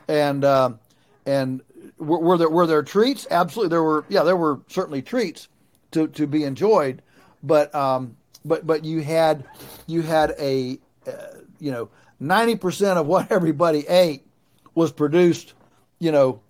[0.07, 0.79] and um,
[1.25, 1.61] and
[1.97, 3.27] were, were, there were there treats?
[3.29, 4.05] Absolutely, there were.
[4.09, 5.47] Yeah, there were certainly treats
[5.91, 7.01] to to be enjoyed,
[7.43, 9.43] but um, but but you had
[9.87, 11.11] you had a uh,
[11.59, 14.25] you know ninety percent of what everybody ate
[14.73, 15.53] was produced,
[15.99, 16.41] you know,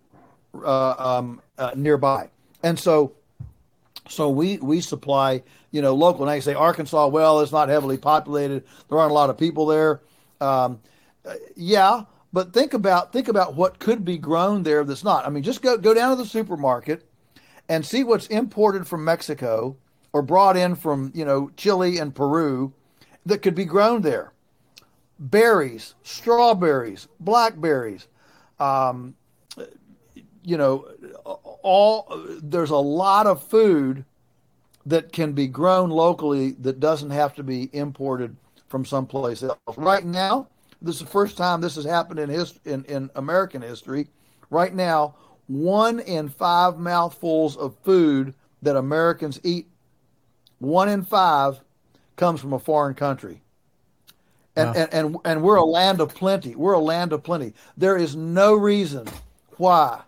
[0.63, 2.29] uh, um, uh, nearby,
[2.63, 3.13] and so
[4.07, 6.25] so we we supply you know local.
[6.25, 8.63] Now you say Arkansas, well, it's not heavily populated.
[8.89, 10.01] There aren't a lot of people there.
[10.41, 10.79] Um,
[11.25, 15.25] uh, yeah, but think about think about what could be grown there that's not.
[15.25, 17.07] I mean, just go go down to the supermarket
[17.69, 19.77] and see what's imported from Mexico
[20.13, 22.73] or brought in from you know Chile and Peru
[23.25, 24.31] that could be grown there.
[25.17, 28.07] Berries, strawberries, blackberries,
[28.59, 29.15] um,
[30.43, 30.87] you know,
[31.63, 32.07] all
[32.41, 34.05] there's a lot of food
[34.85, 38.35] that can be grown locally that doesn't have to be imported
[38.67, 39.57] from someplace else.
[39.75, 40.47] Right now,
[40.85, 44.07] this is the first time this has happened in his in, in American history.
[44.49, 45.15] Right now,
[45.47, 49.67] one in five mouthfuls of food that Americans eat,
[50.59, 51.59] one in five
[52.15, 53.41] comes from a foreign country.
[54.55, 54.73] And, wow.
[54.75, 56.55] and, and, and we're a land of plenty.
[56.55, 57.53] We're a land of plenty.
[57.75, 59.07] There is no reason
[59.57, 60.01] why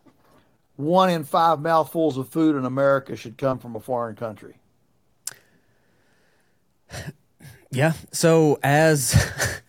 [0.78, 4.56] one in five mouthfuls of food in America should come from a foreign country.
[7.70, 7.92] Yeah.
[8.14, 9.14] So as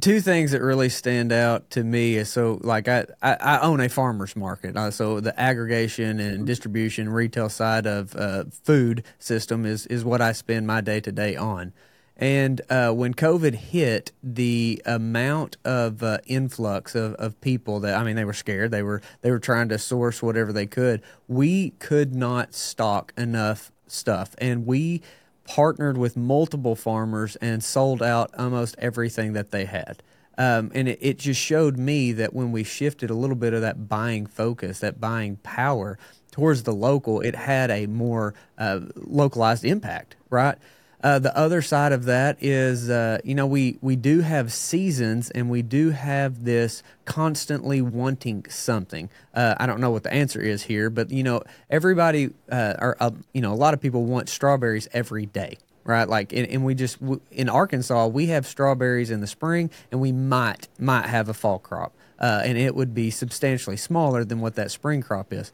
[0.00, 3.80] two things that really stand out to me is so like I, I, I own
[3.80, 9.64] a farmers market, uh, so the aggregation and distribution retail side of uh, food system
[9.64, 11.72] is is what I spend my day to day on.
[12.16, 18.04] And uh, when COVID hit, the amount of uh, influx of, of people that I
[18.04, 18.70] mean, they were scared.
[18.70, 21.02] They were they were trying to source whatever they could.
[21.28, 25.02] We could not stock enough stuff, and we
[25.44, 30.02] partnered with multiple farmers and sold out almost everything that they had.
[30.36, 33.60] Um, and it, it just showed me that when we shifted a little bit of
[33.60, 35.98] that buying focus, that buying power
[36.32, 40.58] towards the local, it had a more uh, localized impact, right?
[41.04, 45.30] Uh, the other side of that is, uh, you know, we, we do have seasons
[45.32, 49.10] and we do have this constantly wanting something.
[49.34, 52.96] Uh, I don't know what the answer is here, but, you know, everybody, uh, or,
[53.00, 56.08] uh, you know, a lot of people want strawberries every day, right?
[56.08, 56.96] Like, and, and we just,
[57.30, 61.58] in Arkansas, we have strawberries in the spring and we might, might have a fall
[61.58, 61.92] crop.
[62.18, 65.52] Uh, and it would be substantially smaller than what that spring crop is.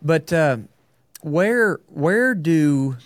[0.00, 0.32] But,
[1.20, 2.96] where, where do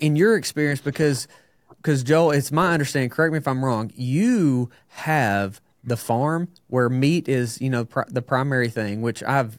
[0.00, 1.28] in your experience, because
[1.76, 3.10] because Joel, it's my understanding.
[3.10, 3.92] Correct me if I'm wrong.
[3.94, 9.00] You have the farm where meat is, you know, pr- the primary thing.
[9.02, 9.58] Which I've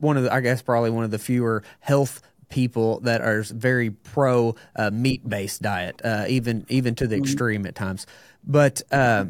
[0.00, 3.90] one of the, I guess, probably one of the fewer health people that are very
[3.90, 7.24] pro uh, meat based diet, uh, even even to the mm-hmm.
[7.24, 8.06] extreme at times.
[8.44, 9.26] But uh,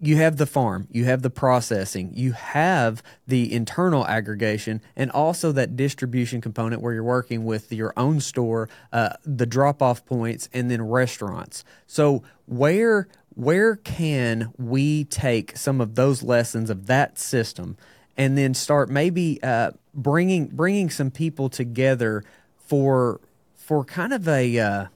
[0.00, 5.52] you have the farm, you have the processing, you have the internal aggregation, and also
[5.52, 10.48] that distribution component where you're working with your own store, uh, the drop off points,
[10.52, 11.64] and then restaurants.
[11.86, 17.76] So where where can we take some of those lessons of that system
[18.16, 22.24] and then start maybe uh, bringing bringing some people together
[22.58, 23.20] for
[23.54, 24.86] for kind of a uh,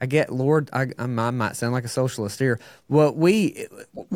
[0.00, 2.58] I get, Lord, I, I might sound like a socialist here.
[2.88, 3.66] Well, we,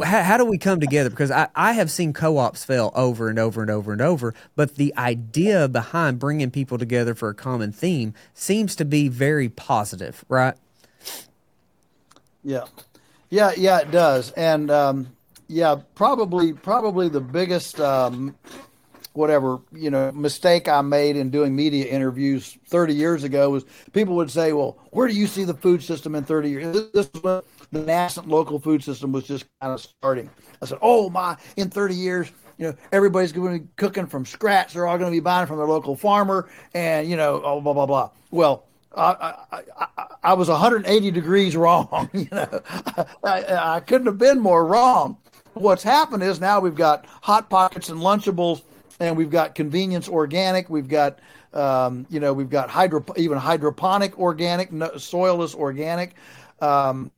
[0.03, 1.11] how, how, do we come together?
[1.11, 4.77] Because I, I have seen co-ops fail over and over and over and over, but
[4.77, 10.25] the idea behind bringing people together for a common theme seems to be very positive,
[10.29, 10.55] right?
[12.43, 12.65] Yeah,
[13.29, 15.09] yeah, yeah, it does, and um,
[15.49, 18.35] yeah, probably, probably the biggest um,
[19.15, 24.17] whatever you know mistake I made in doing media interviews 30 years ago was people
[24.17, 27.23] would say, "Well, where do you see the food system in 30 years?" This is
[27.23, 30.29] when the nascent local food system was just kind of starting.
[30.61, 34.25] I said, "Oh my, in 30 years." You know, everybody's going to be cooking from
[34.25, 34.75] scratch.
[34.75, 37.73] They're all going to be buying from their local farmer, and you know, oh, blah
[37.73, 38.11] blah blah.
[38.31, 38.65] Well,
[38.97, 42.09] I, I, I, I, was 180 degrees wrong.
[42.15, 42.61] You know,
[43.25, 45.17] I, I, couldn't have been more wrong.
[45.55, 48.63] What's happened is now we've got hot pockets and Lunchables
[49.01, 50.71] and we've got convenience organic.
[50.71, 51.19] We've got
[51.53, 56.15] um, you know we've got hydro even hydroponic organic, no, soilless organic.
[56.61, 57.11] Um,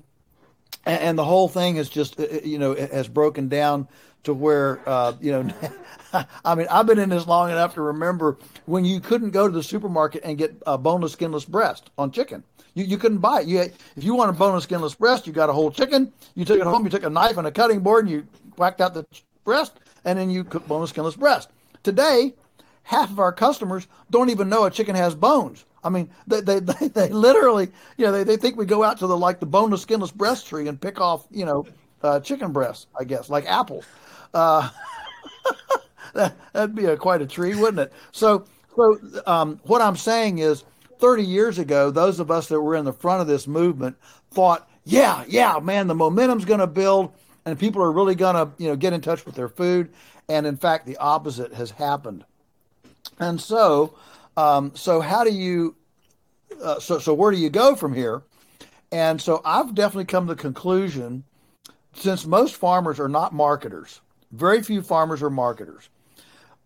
[0.85, 3.89] and, and the whole thing is just uh, uh, you know has broken down
[4.25, 5.55] to where uh, you know.
[6.45, 9.53] I mean, I've been in this long enough to remember when you couldn't go to
[9.53, 12.43] the supermarket and get a boneless, skinless breast on chicken.
[12.73, 13.49] You, you couldn't buy it.
[13.49, 16.13] You, if you want a boneless, skinless breast, you got a whole chicken.
[16.35, 16.85] You took it home.
[16.85, 19.05] You took a knife and a cutting board and you whacked out the
[19.45, 19.75] breast,
[20.05, 21.51] and then you cooked boneless, skinless breast.
[21.87, 22.35] Today,
[22.83, 25.65] half of our customers don't even know a chicken has bones.
[25.85, 28.99] I mean, they, they, they, they literally, you know, they, they think we go out
[28.99, 31.65] to the, like the boneless, skinless breast tree and pick off, you know,
[32.03, 33.85] uh, chicken breasts, I guess, like apples.
[34.35, 34.69] Uh,
[36.15, 37.93] that, would be a, quite a tree, wouldn't it?
[38.11, 40.65] So, so um, what I'm saying is
[40.99, 43.97] 30 years ago, those of us that were in the front of this movement
[44.33, 47.13] thought, yeah, yeah, man, the momentum's going to build
[47.45, 49.89] and people are really going to, you know, get in touch with their food.
[50.29, 52.25] And in fact, the opposite has happened.
[53.19, 53.95] And so,
[54.37, 55.77] um, so how do you,
[56.63, 58.23] uh, so, so where do you go from here?
[58.93, 61.25] And so I've definitely come to the conclusion
[61.95, 64.01] since most farmers are not marketers,
[64.33, 65.89] very few farmers are marketers.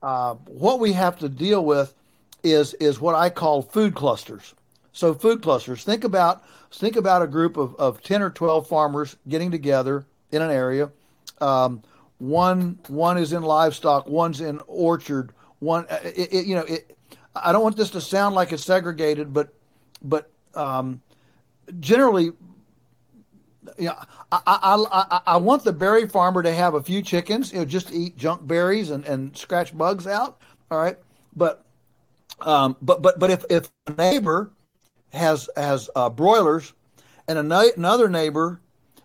[0.03, 1.95] Uh, what we have to deal with
[2.43, 4.55] is is what I call food clusters.
[4.93, 5.85] So food clusters.
[5.85, 6.43] Think about
[6.73, 10.91] think about a group of, of ten or twelve farmers getting together in an area.
[11.41, 11.83] Um,
[12.21, 16.97] one one is in livestock, one's in orchard, one, uh, it, it, you know, it,
[17.35, 19.55] I don't want this to sound like it's segregated, but,
[20.03, 21.01] but um,
[21.81, 22.33] generally,
[23.79, 23.95] know,
[24.33, 27.65] I, I, I, I want the berry farmer to have a few chickens, you know,
[27.65, 30.41] just eat junk berries and, and scratch bugs out.
[30.71, 30.99] All right.
[31.35, 31.65] But,
[32.41, 34.51] um, but, but, but if, if a neighbor
[35.13, 36.73] has, has uh, broilers
[37.29, 38.61] and another neighbor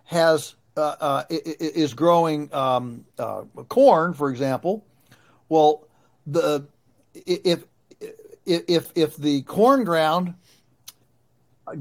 [0.06, 4.86] has, is growing um, uh, corn, for example,
[5.50, 5.88] well,
[6.28, 6.68] the
[7.14, 7.64] if
[8.46, 10.34] if if the corn ground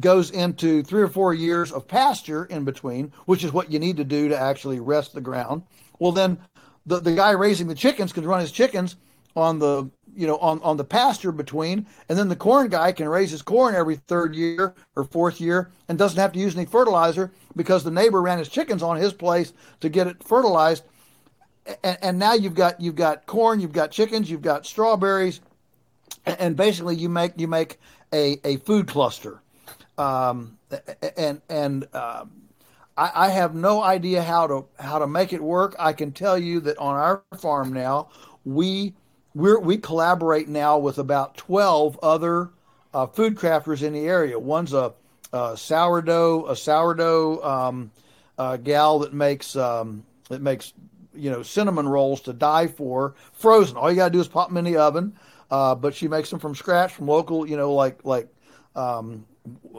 [0.01, 3.97] goes into three or four years of pasture in between, which is what you need
[3.99, 5.63] to do to actually rest the ground.
[5.99, 6.39] Well, then
[6.87, 8.97] the, the guy raising the chickens can run his chickens
[9.37, 13.09] on the you know on, on the pasture between, and then the corn guy can
[13.09, 16.67] raise his corn every third year or fourth year and doesn't have to use any
[16.67, 20.85] fertilizer because the neighbor ran his chickens on his place to get it fertilized
[21.83, 25.41] and, and now you've got you've got corn, you've got chickens, you've got strawberries,
[26.27, 27.79] and basically you make you make
[28.13, 29.41] a, a food cluster,
[29.99, 30.59] um,
[31.17, 32.31] and and um,
[32.97, 35.75] I, I, have no idea how to how to make it work.
[35.79, 38.09] I can tell you that on our farm now
[38.45, 38.95] we
[39.35, 42.51] we we collaborate now with about twelve other
[42.93, 44.39] uh, food crafters in the area.
[44.39, 44.93] One's a,
[45.33, 47.91] a sourdough a sourdough um,
[48.39, 50.73] uh, gal that makes um, that makes
[51.15, 53.77] you know cinnamon rolls to die for, frozen.
[53.77, 55.15] All you gotta do is pop them in the oven.
[55.51, 58.29] Uh, but she makes them from scratch from local, you know, like like
[58.75, 59.25] um,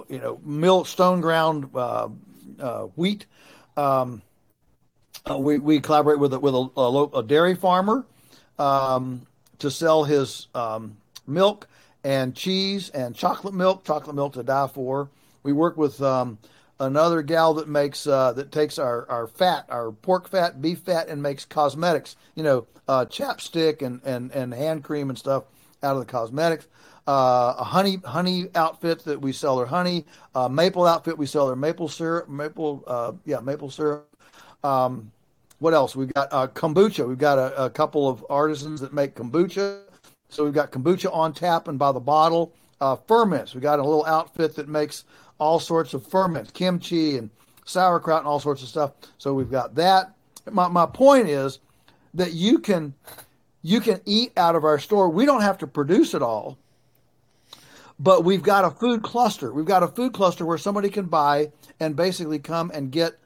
[0.07, 2.07] you know, mill stone ground uh,
[2.59, 3.25] uh, wheat.
[3.75, 4.21] Um,
[5.29, 8.05] uh, we, we collaborate with a, with a, a, a dairy farmer
[8.59, 9.25] um,
[9.59, 10.97] to sell his um,
[11.27, 11.67] milk
[12.03, 15.09] and cheese and chocolate milk, chocolate milk to die for.
[15.43, 16.37] We work with um,
[16.79, 21.07] another gal that makes uh, that takes our, our fat, our pork fat, beef fat,
[21.07, 22.15] and makes cosmetics.
[22.35, 25.45] You know, uh, chapstick and, and, and hand cream and stuff
[25.81, 26.67] out of the cosmetics.
[27.07, 30.05] Uh, a honey honey outfit that we sell their honey.
[30.33, 32.27] Uh, maple outfit we sell their maple syrup.
[32.27, 34.07] Maple uh, yeah maple syrup.
[34.63, 35.11] Um,
[35.59, 35.95] what else?
[35.95, 37.07] We've got uh, kombucha.
[37.07, 39.81] We've got a, a couple of artisans that make kombucha.
[40.29, 42.53] So we've got kombucha on tap and by the bottle.
[42.81, 43.55] Uh, ferments.
[43.55, 45.05] We got a little outfit that makes
[45.37, 47.29] all sorts of ferments, kimchi and
[47.65, 48.91] sauerkraut and all sorts of stuff.
[49.17, 50.13] So we've got that.
[50.51, 51.59] My, my point is
[52.13, 52.93] that you can
[53.61, 55.09] you can eat out of our store.
[55.09, 56.57] We don't have to produce it all,
[57.97, 59.53] but we've got a food cluster.
[59.53, 63.17] We've got a food cluster where somebody can buy and basically come and get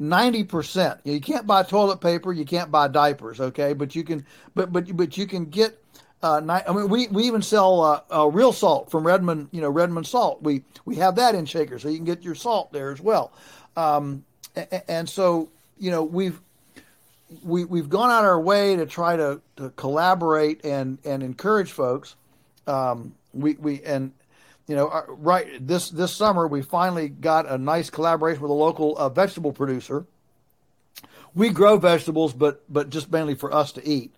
[0.00, 1.00] 90%.
[1.04, 3.72] You can't buy toilet paper, you can't buy diapers, okay?
[3.74, 4.24] But you can
[4.54, 5.80] but but but you can get
[6.22, 9.70] uh, I mean, we, we even sell uh, uh, real salt from Redmond, you know,
[9.70, 10.42] Redmond salt.
[10.42, 13.32] We we have that in shakers, so you can get your salt there as well.
[13.76, 14.24] Um,
[14.54, 15.48] and, and, so,
[15.78, 16.38] you know, we've
[17.42, 22.16] we we've gone out our way to try to, to collaborate and and encourage folks.
[22.66, 24.12] Um, we we and
[24.70, 28.54] you know, uh, right this this summer we finally got a nice collaboration with a
[28.54, 30.06] local uh, vegetable producer.
[31.34, 34.14] We grow vegetables, but but just mainly for us to eat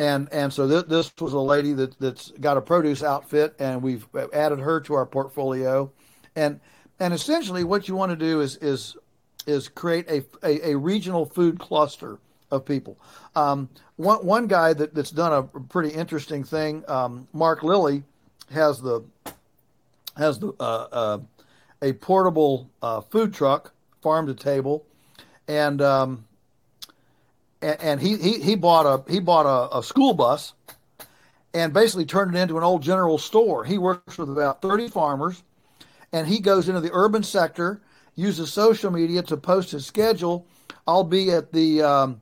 [0.00, 3.82] and and so th- this was a lady that that's got a produce outfit, and
[3.82, 5.90] we've added her to our portfolio,
[6.34, 6.58] and
[6.98, 8.96] and essentially what you want to do is is
[9.46, 12.18] is create a, a, a regional food cluster
[12.50, 12.98] of people.
[13.36, 18.02] Um, one one guy that, that's done a pretty interesting thing, um, Mark Lilly,
[18.50, 19.02] has the
[20.16, 21.18] has the uh, uh,
[21.82, 24.84] a portable uh, food truck, farm to table,
[25.48, 26.24] and um,
[27.62, 30.54] and, he, he he bought a he bought a, a school bus,
[31.54, 33.64] and basically turned it into an old general store.
[33.64, 35.42] He works with about thirty farmers,
[36.12, 37.80] and he goes into the urban sector,
[38.14, 40.46] uses social media to post his schedule.
[40.86, 42.20] I'll be at the um,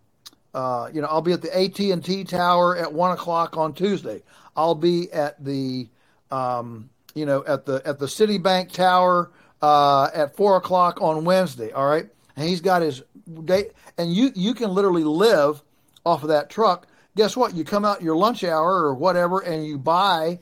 [0.55, 3.72] uh, you know I'll be at the AT and T Tower at one o'clock on
[3.72, 4.22] Tuesday.
[4.57, 5.89] I'll be at the
[6.30, 11.73] um, you know at the at the Citibank Tower uh, at four o'clock on Wednesday.
[11.73, 13.03] All right, and he's got his
[13.45, 15.62] day, and you you can literally live
[16.05, 16.87] off of that truck.
[17.16, 17.55] Guess what?
[17.55, 20.39] You come out your lunch hour or whatever, and you buy,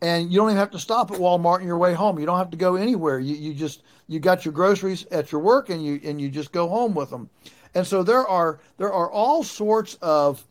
[0.00, 2.18] and you don't even have to stop at Walmart on your way home.
[2.18, 3.18] You don't have to go anywhere.
[3.18, 6.52] You you just you got your groceries at your work, and you and you just
[6.52, 7.28] go home with them.
[7.74, 10.44] And so there are there are all sorts of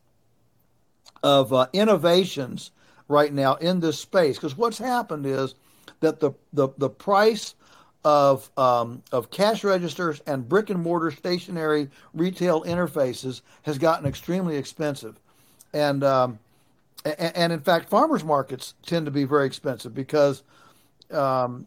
[1.23, 2.71] of uh, innovations
[3.07, 5.55] right now in this space because what's happened is
[6.03, 7.55] that the the, the price
[8.05, 14.57] of um, of cash registers and brick and mortar stationary retail interfaces has gotten extremely
[14.57, 15.19] expensive,
[15.73, 16.39] and um,
[17.05, 20.43] and, and, in fact, farmers markets tend to be very expensive because
[21.11, 21.65] um,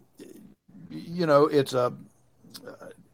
[0.90, 1.92] you know it's a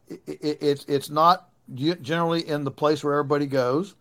[0.09, 3.95] it, it's it's not generally in the place where everybody goes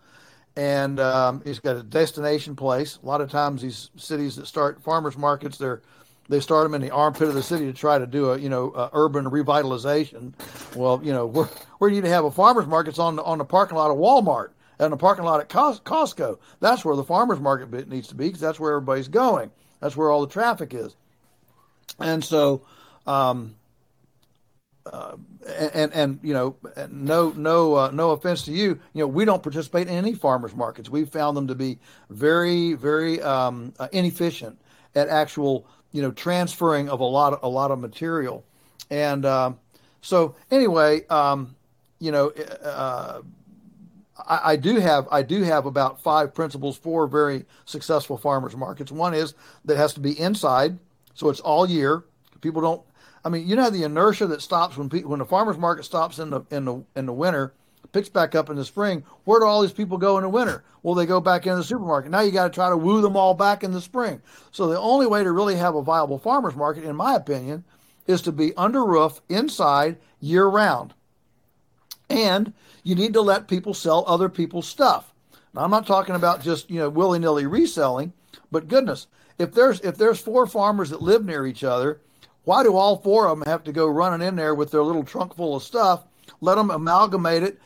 [0.56, 2.98] and um, it's got a destination place.
[3.02, 5.80] A lot of times, these cities that start farmers markets, they're
[6.28, 8.48] they start them in the armpit of the city to try to do a you
[8.48, 10.32] know urban revitalization.
[10.76, 11.48] Well, you know
[11.80, 14.50] you need to have a farmers markets on the, on the parking lot of Walmart
[14.78, 16.38] and the parking lot at Costco.
[16.60, 19.50] That's where the farmers market needs to be because that's where everybody's going.
[19.80, 20.94] That's where all the traffic is.
[21.98, 22.62] And so,
[23.06, 23.56] um,
[24.86, 25.16] uh,
[25.74, 26.56] and and you know,
[26.90, 30.54] no no uh, no offense to you, you know, we don't participate in any farmers
[30.54, 30.88] markets.
[30.88, 31.78] We've found them to be
[32.10, 34.58] very very um, uh, inefficient
[34.94, 38.44] at actual you know transferring of a lot of, a lot of material,
[38.90, 39.58] and um,
[40.00, 41.54] so anyway, um,
[42.00, 42.32] you know,
[42.64, 43.22] uh,
[44.18, 48.90] I, I, do have I do have about five principles for very successful farmers markets.
[48.90, 49.34] One is
[49.64, 50.78] that has to be inside,
[51.14, 52.04] so it's all year.
[52.40, 52.82] People don't.
[53.24, 56.18] I mean, you know the inertia that stops when people, when the farmers market stops
[56.18, 57.54] in the in the in the winter
[57.92, 60.64] picks back up in the spring, where do all these people go in the winter?
[60.82, 62.10] Well, they go back into the supermarket.
[62.10, 64.20] Now you got to try to woo them all back in the spring.
[64.50, 67.64] So the only way to really have a viable farmers market, in my opinion,
[68.06, 70.94] is to be under roof inside year round.
[72.10, 75.12] And you need to let people sell other people's stuff.
[75.54, 78.12] Now I'm not talking about just, you know, willy-nilly reselling,
[78.50, 79.06] but goodness,
[79.38, 82.00] if there's if there's four farmers that live near each other,
[82.44, 85.04] why do all four of them have to go running in there with their little
[85.04, 86.04] trunk full of stuff?
[86.40, 87.60] Let them amalgamate it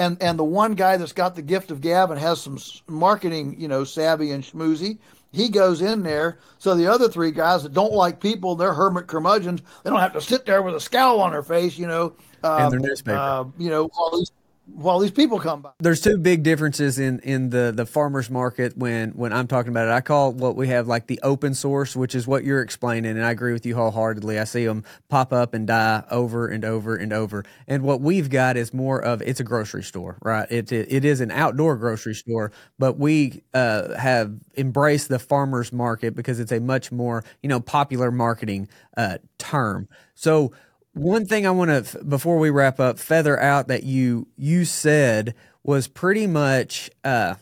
[0.00, 3.54] and and the one guy that's got the gift of gab and has some marketing,
[3.58, 4.98] you know, savvy and schmoozy,
[5.30, 6.38] he goes in there.
[6.58, 9.60] So the other three guys that don't like people, they're hermit curmudgeons.
[9.84, 12.56] They don't have to sit there with a scowl on their face, you know, uh,
[12.56, 14.32] and their newspaper, uh, you know, all these
[14.80, 15.70] while these people come by.
[15.78, 19.88] There's two big differences in in the the farmers market when when I'm talking about
[19.88, 19.90] it.
[19.90, 23.24] I call what we have like the open source, which is what you're explaining, and
[23.24, 24.38] I agree with you wholeheartedly.
[24.38, 27.44] I see them pop up and die over and over and over.
[27.68, 30.50] And what we've got is more of it's a grocery store, right?
[30.50, 35.72] It it, it is an outdoor grocery store, but we uh, have embraced the farmers
[35.72, 39.88] market because it's a much more you know popular marketing uh, term.
[40.14, 40.52] So
[40.94, 45.34] one thing I want to before we wrap up feather out that you you said
[45.62, 47.34] was pretty much uh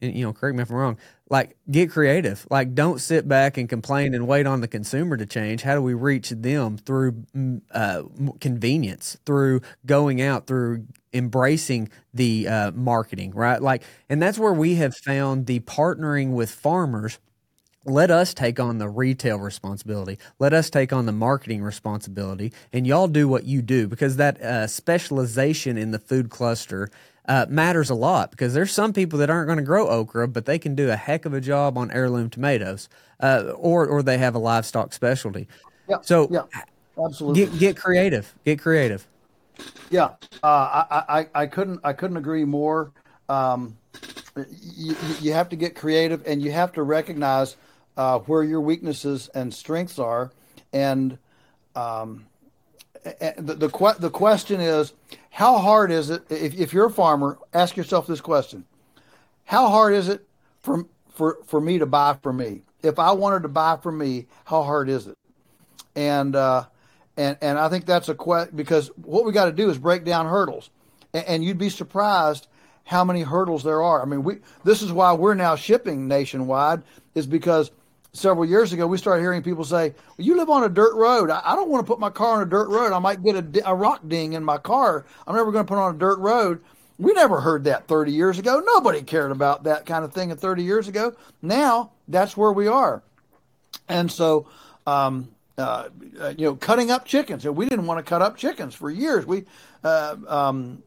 [0.00, 0.98] you know correct me if I'm wrong
[1.30, 2.46] like get creative.
[2.50, 5.62] Like don't sit back and complain and wait on the consumer to change.
[5.62, 7.24] How do we reach them through
[7.70, 8.02] uh,
[8.38, 13.62] convenience through going out through embracing the uh, marketing right?
[13.62, 17.18] Like and that's where we have found the partnering with farmers
[17.84, 20.18] let us take on the retail responsibility.
[20.38, 24.40] Let us take on the marketing responsibility, and y'all do what you do because that
[24.40, 26.90] uh, specialization in the food cluster
[27.26, 28.30] uh, matters a lot.
[28.30, 30.96] Because there's some people that aren't going to grow okra, but they can do a
[30.96, 32.88] heck of a job on heirloom tomatoes,
[33.20, 35.48] uh, or or they have a livestock specialty.
[35.88, 35.96] Yeah.
[36.02, 36.42] So yeah,
[37.04, 37.46] absolutely.
[37.46, 38.34] Get, get creative.
[38.44, 39.06] Get creative.
[39.90, 40.10] Yeah,
[40.42, 42.92] uh, I, I I couldn't I couldn't agree more.
[43.28, 43.76] Um,
[44.76, 47.56] you, you have to get creative, and you have to recognize
[47.96, 50.30] uh, where your weaknesses and strengths are,
[50.72, 51.18] and
[51.74, 52.26] um,
[53.04, 54.92] the the, the question is,
[55.30, 57.38] how hard is it if, if you're a farmer?
[57.52, 58.64] Ask yourself this question:
[59.44, 60.26] How hard is it
[60.60, 62.62] for for for me to buy for me?
[62.82, 65.16] If I wanted to buy for me, how hard is it?
[65.94, 66.64] And uh,
[67.16, 70.04] and and I think that's a question because what we got to do is break
[70.04, 70.70] down hurdles,
[71.12, 72.46] and, and you'd be surprised
[72.84, 74.02] how many hurdles there are.
[74.02, 76.82] I mean, we this is why we're now shipping nationwide
[77.14, 77.70] is because
[78.12, 81.30] several years ago, we started hearing people say, well, "You live on a dirt road.
[81.30, 82.92] I, I, don't want to put my car on a dirt road.
[82.92, 85.06] I might get a, a rock ding in my car.
[85.26, 86.60] I'm never going to put on a dirt road."
[86.98, 88.62] We never heard that 30 years ago.
[88.64, 91.14] Nobody cared about that kind of thing 30 years ago.
[91.40, 93.02] Now that's where we are.
[93.88, 94.46] And so,
[94.86, 95.88] um, uh,
[96.36, 97.44] you know, cutting up chickens.
[97.44, 99.26] We didn't want to cut up chickens for years.
[99.26, 99.46] We,
[99.82, 100.82] uh, um,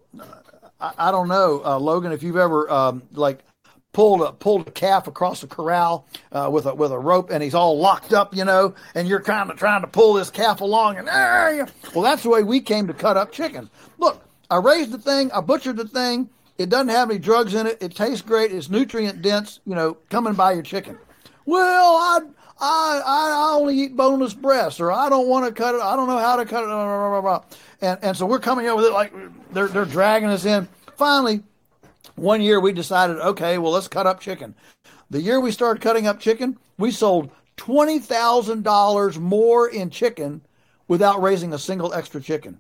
[0.79, 3.39] I, I, don't know, uh, Logan, if you've ever um, like
[3.95, 7.41] pulled a pulled a calf across the corral uh, with a with a rope, and
[7.41, 10.59] he's all locked up, you know, and you're kind of trying to pull this calf
[10.59, 13.69] along, and uh, well, that's the way we came to cut up chickens.
[13.97, 14.21] Look,
[14.51, 16.29] I raised the thing, I butchered the thing.
[16.57, 17.77] It doesn't have any drugs in it.
[17.81, 18.51] It tastes great.
[18.51, 19.61] It's nutrient dense.
[19.65, 20.97] You know, coming by your chicken.
[21.45, 22.19] Well, I
[22.59, 25.79] I I only eat boneless breasts, or I don't want to cut it.
[25.81, 26.67] I don't know how to cut it.
[26.67, 27.43] Blah, blah, blah,
[27.79, 29.13] and and so we're coming up with it like
[29.53, 30.67] they're they're dragging us in.
[30.97, 31.43] Finally,
[32.15, 34.55] one year we decided, okay, well, let's cut up chicken.
[35.09, 40.41] The year we started cutting up chicken, we sold $20,000 more in chicken
[40.87, 42.59] without raising a single extra chicken.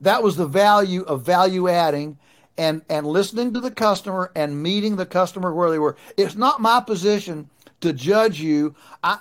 [0.00, 2.18] That was the value of value adding
[2.56, 5.96] and, and listening to the customer and meeting the customer where they were.
[6.16, 7.48] It's not my position
[7.80, 8.74] to judge you.
[9.02, 9.18] I,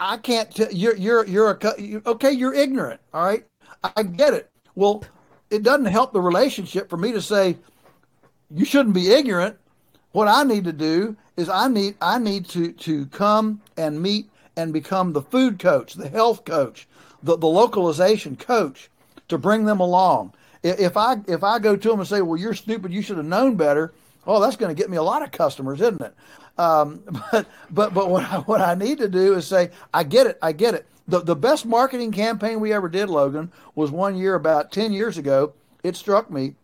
[0.00, 3.00] I can't tell you're, you're, you're a, okay, you're ignorant.
[3.12, 3.44] All right.
[3.96, 4.50] I get it.
[4.74, 5.04] Well,
[5.50, 7.56] it doesn't help the relationship for me to say,
[8.50, 9.56] you shouldn't be ignorant.
[10.12, 14.30] What I need to do is I need I need to to come and meet
[14.56, 16.88] and become the food coach, the health coach,
[17.22, 18.90] the, the localization coach
[19.28, 20.32] to bring them along.
[20.62, 22.92] If I if I go to them and say, "Well, you're stupid.
[22.92, 23.92] You should have known better,"
[24.26, 26.14] oh, that's going to get me a lot of customers, isn't it?
[26.58, 30.26] Um, but but but what I, what I need to do is say, "I get
[30.26, 30.38] it.
[30.42, 34.34] I get it." The the best marketing campaign we ever did, Logan, was one year
[34.34, 35.52] about ten years ago.
[35.84, 36.54] It struck me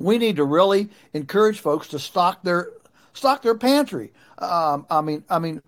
[0.00, 2.70] we need to really encourage folks to stock their
[3.12, 4.12] stock their pantry.
[4.38, 5.62] Um, I mean, I mean,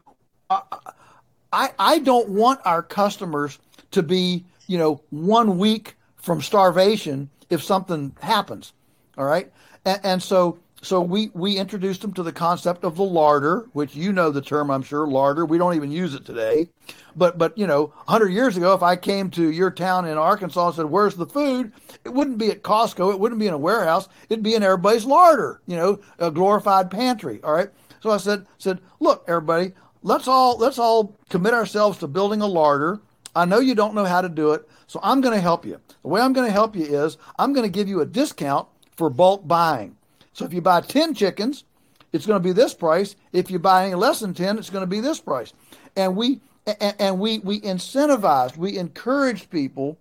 [0.50, 3.58] I, I don't want our customers
[3.92, 8.72] to be, you know, one week from starvation if something happens.
[9.18, 9.52] All right,
[9.84, 13.94] and, and so so we we introduced them to the concept of the larder, which
[13.94, 15.46] you know the term, I'm sure, larder.
[15.46, 16.68] We don't even use it today,
[17.14, 20.66] but but you know, 100 years ago, if I came to your town in Arkansas
[20.66, 21.72] and said, "Where's the food?"
[22.04, 23.12] It wouldn't be at Costco.
[23.12, 24.08] It wouldn't be in a warehouse.
[24.28, 25.62] It'd be in everybody's larder.
[25.66, 27.40] You know, a glorified pantry.
[27.44, 27.70] All right.
[28.00, 29.72] So I said said, "Look, everybody,
[30.02, 33.00] let's all let's all commit ourselves to building a larder."
[33.34, 35.80] I know you don't know how to do it, so I'm going to help you.
[36.02, 38.68] The way I'm going to help you is I'm going to give you a discount
[38.94, 39.96] for bulk buying.
[40.32, 41.64] So if you buy 10 chickens,
[42.12, 43.16] it's going to be this price.
[43.32, 45.52] If you buy any less than 10, it's going to be this price.
[45.96, 49.98] And we and, we we incentivized, we encouraged people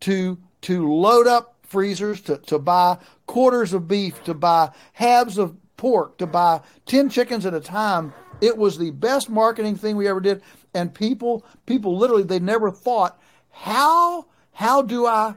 [0.00, 5.56] to to load up freezers, to, to buy quarters of beef, to buy halves of
[5.76, 8.12] pork, to buy 10 chickens at a time.
[8.40, 10.42] It was the best marketing thing we ever did.
[10.74, 15.34] And people people literally they never thought, how how do I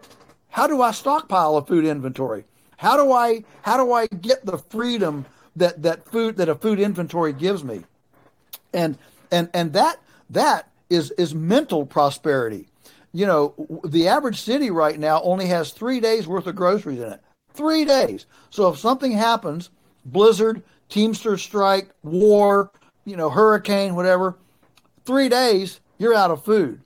[0.50, 2.46] how do I stockpile a food inventory?
[2.82, 6.80] How do I how do I get the freedom that that food that a food
[6.80, 7.84] inventory gives me?
[8.74, 8.98] And
[9.32, 10.02] and and that
[10.32, 12.70] that is is mental prosperity.
[13.14, 17.14] You know, the average city right now only has 3 days worth of groceries in
[17.14, 17.22] it.
[17.54, 18.26] 3 days.
[18.50, 19.70] So if something happens,
[20.04, 22.72] blizzard, teamster strike, war,
[23.06, 24.38] you know, hurricane, whatever,
[25.06, 26.82] 3 days you're out of food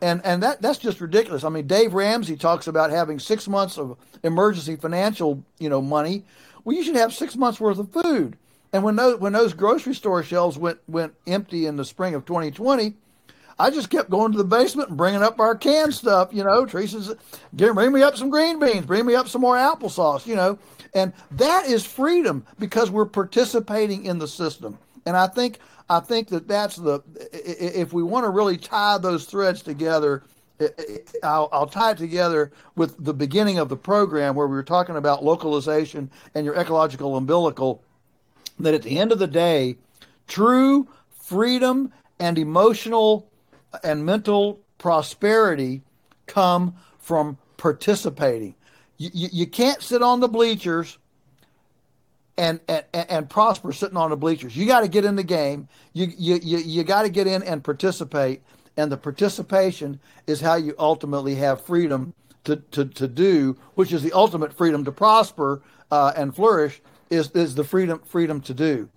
[0.00, 1.44] and and that that's just ridiculous.
[1.44, 6.24] I mean, Dave Ramsey talks about having six months of emergency financial, you know, money.
[6.64, 8.36] Well, you should have six months worth of food.
[8.72, 12.24] And when those when those grocery store shelves went went empty in the spring of
[12.26, 12.94] 2020,
[13.58, 16.28] I just kept going to the basement and bringing up our canned stuff.
[16.32, 17.14] You know, Teresa's
[17.52, 20.26] bring me up some green beans, bring me up some more applesauce.
[20.26, 20.58] You know,
[20.94, 24.78] and that is freedom because we're participating in the system.
[25.08, 27.00] And I think I think that that's the
[27.32, 30.22] if we want to really tie those threads together.
[31.22, 34.96] I'll, I'll, tie it together with the beginning of the program where we were talking
[34.96, 37.80] about localization and your ecological umbilical.
[38.58, 39.76] That at the end of the day,
[40.26, 43.30] true freedom and emotional
[43.84, 45.82] and mental prosperity
[46.26, 48.56] come from participating.
[48.96, 50.98] You, you, you can't sit on the bleachers
[52.38, 54.56] and, and, and prosper sitting on the bleachers.
[54.56, 55.68] You got to get in the game.
[55.92, 58.42] You, you, you, you got to get in and participate.
[58.76, 62.14] And the participation is how you ultimately have freedom
[62.44, 65.60] to, to, to do, which is the ultimate freedom to prosper
[65.90, 66.80] uh, and flourish,
[67.10, 68.88] is, is the freedom freedom to do.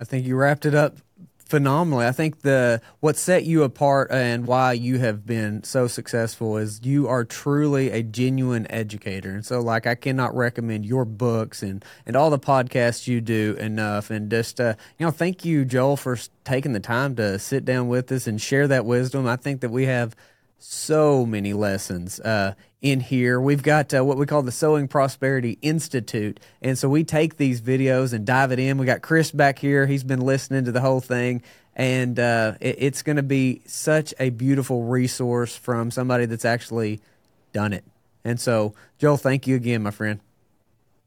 [0.00, 0.96] I think you wrapped it up
[1.46, 2.06] phenomenally.
[2.06, 6.80] I think the what set you apart and why you have been so successful is
[6.84, 9.30] you are truly a genuine educator.
[9.30, 13.56] And so like I cannot recommend your books and and all the podcasts you do
[13.58, 17.64] enough and just uh, you know thank you Joel for taking the time to sit
[17.64, 19.26] down with us and share that wisdom.
[19.26, 20.16] I think that we have
[20.58, 23.40] so many lessons uh, in here.
[23.40, 26.40] We've got uh, what we call the Sowing Prosperity Institute.
[26.62, 28.78] And so we take these videos and dive it in.
[28.78, 29.86] We got Chris back here.
[29.86, 31.42] He's been listening to the whole thing.
[31.74, 37.00] And uh, it, it's going to be such a beautiful resource from somebody that's actually
[37.52, 37.84] done it.
[38.24, 40.20] And so, Joel, thank you again, my friend.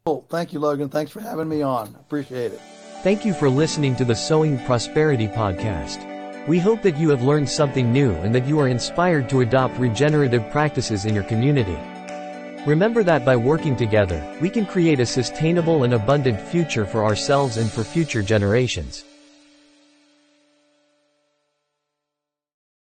[0.06, 0.89] Well, thank you, Logan.
[0.89, 1.95] Thanks for having me on.
[2.00, 2.62] Appreciate it.
[3.04, 6.18] Thank you for listening to the Sowing Prosperity podcast.
[6.48, 9.78] We hope that you have learned something new and that you are inspired to adopt
[9.78, 11.78] regenerative practices in your community.
[12.66, 17.58] Remember that by working together, we can create a sustainable and abundant future for ourselves
[17.58, 19.06] and for future generations.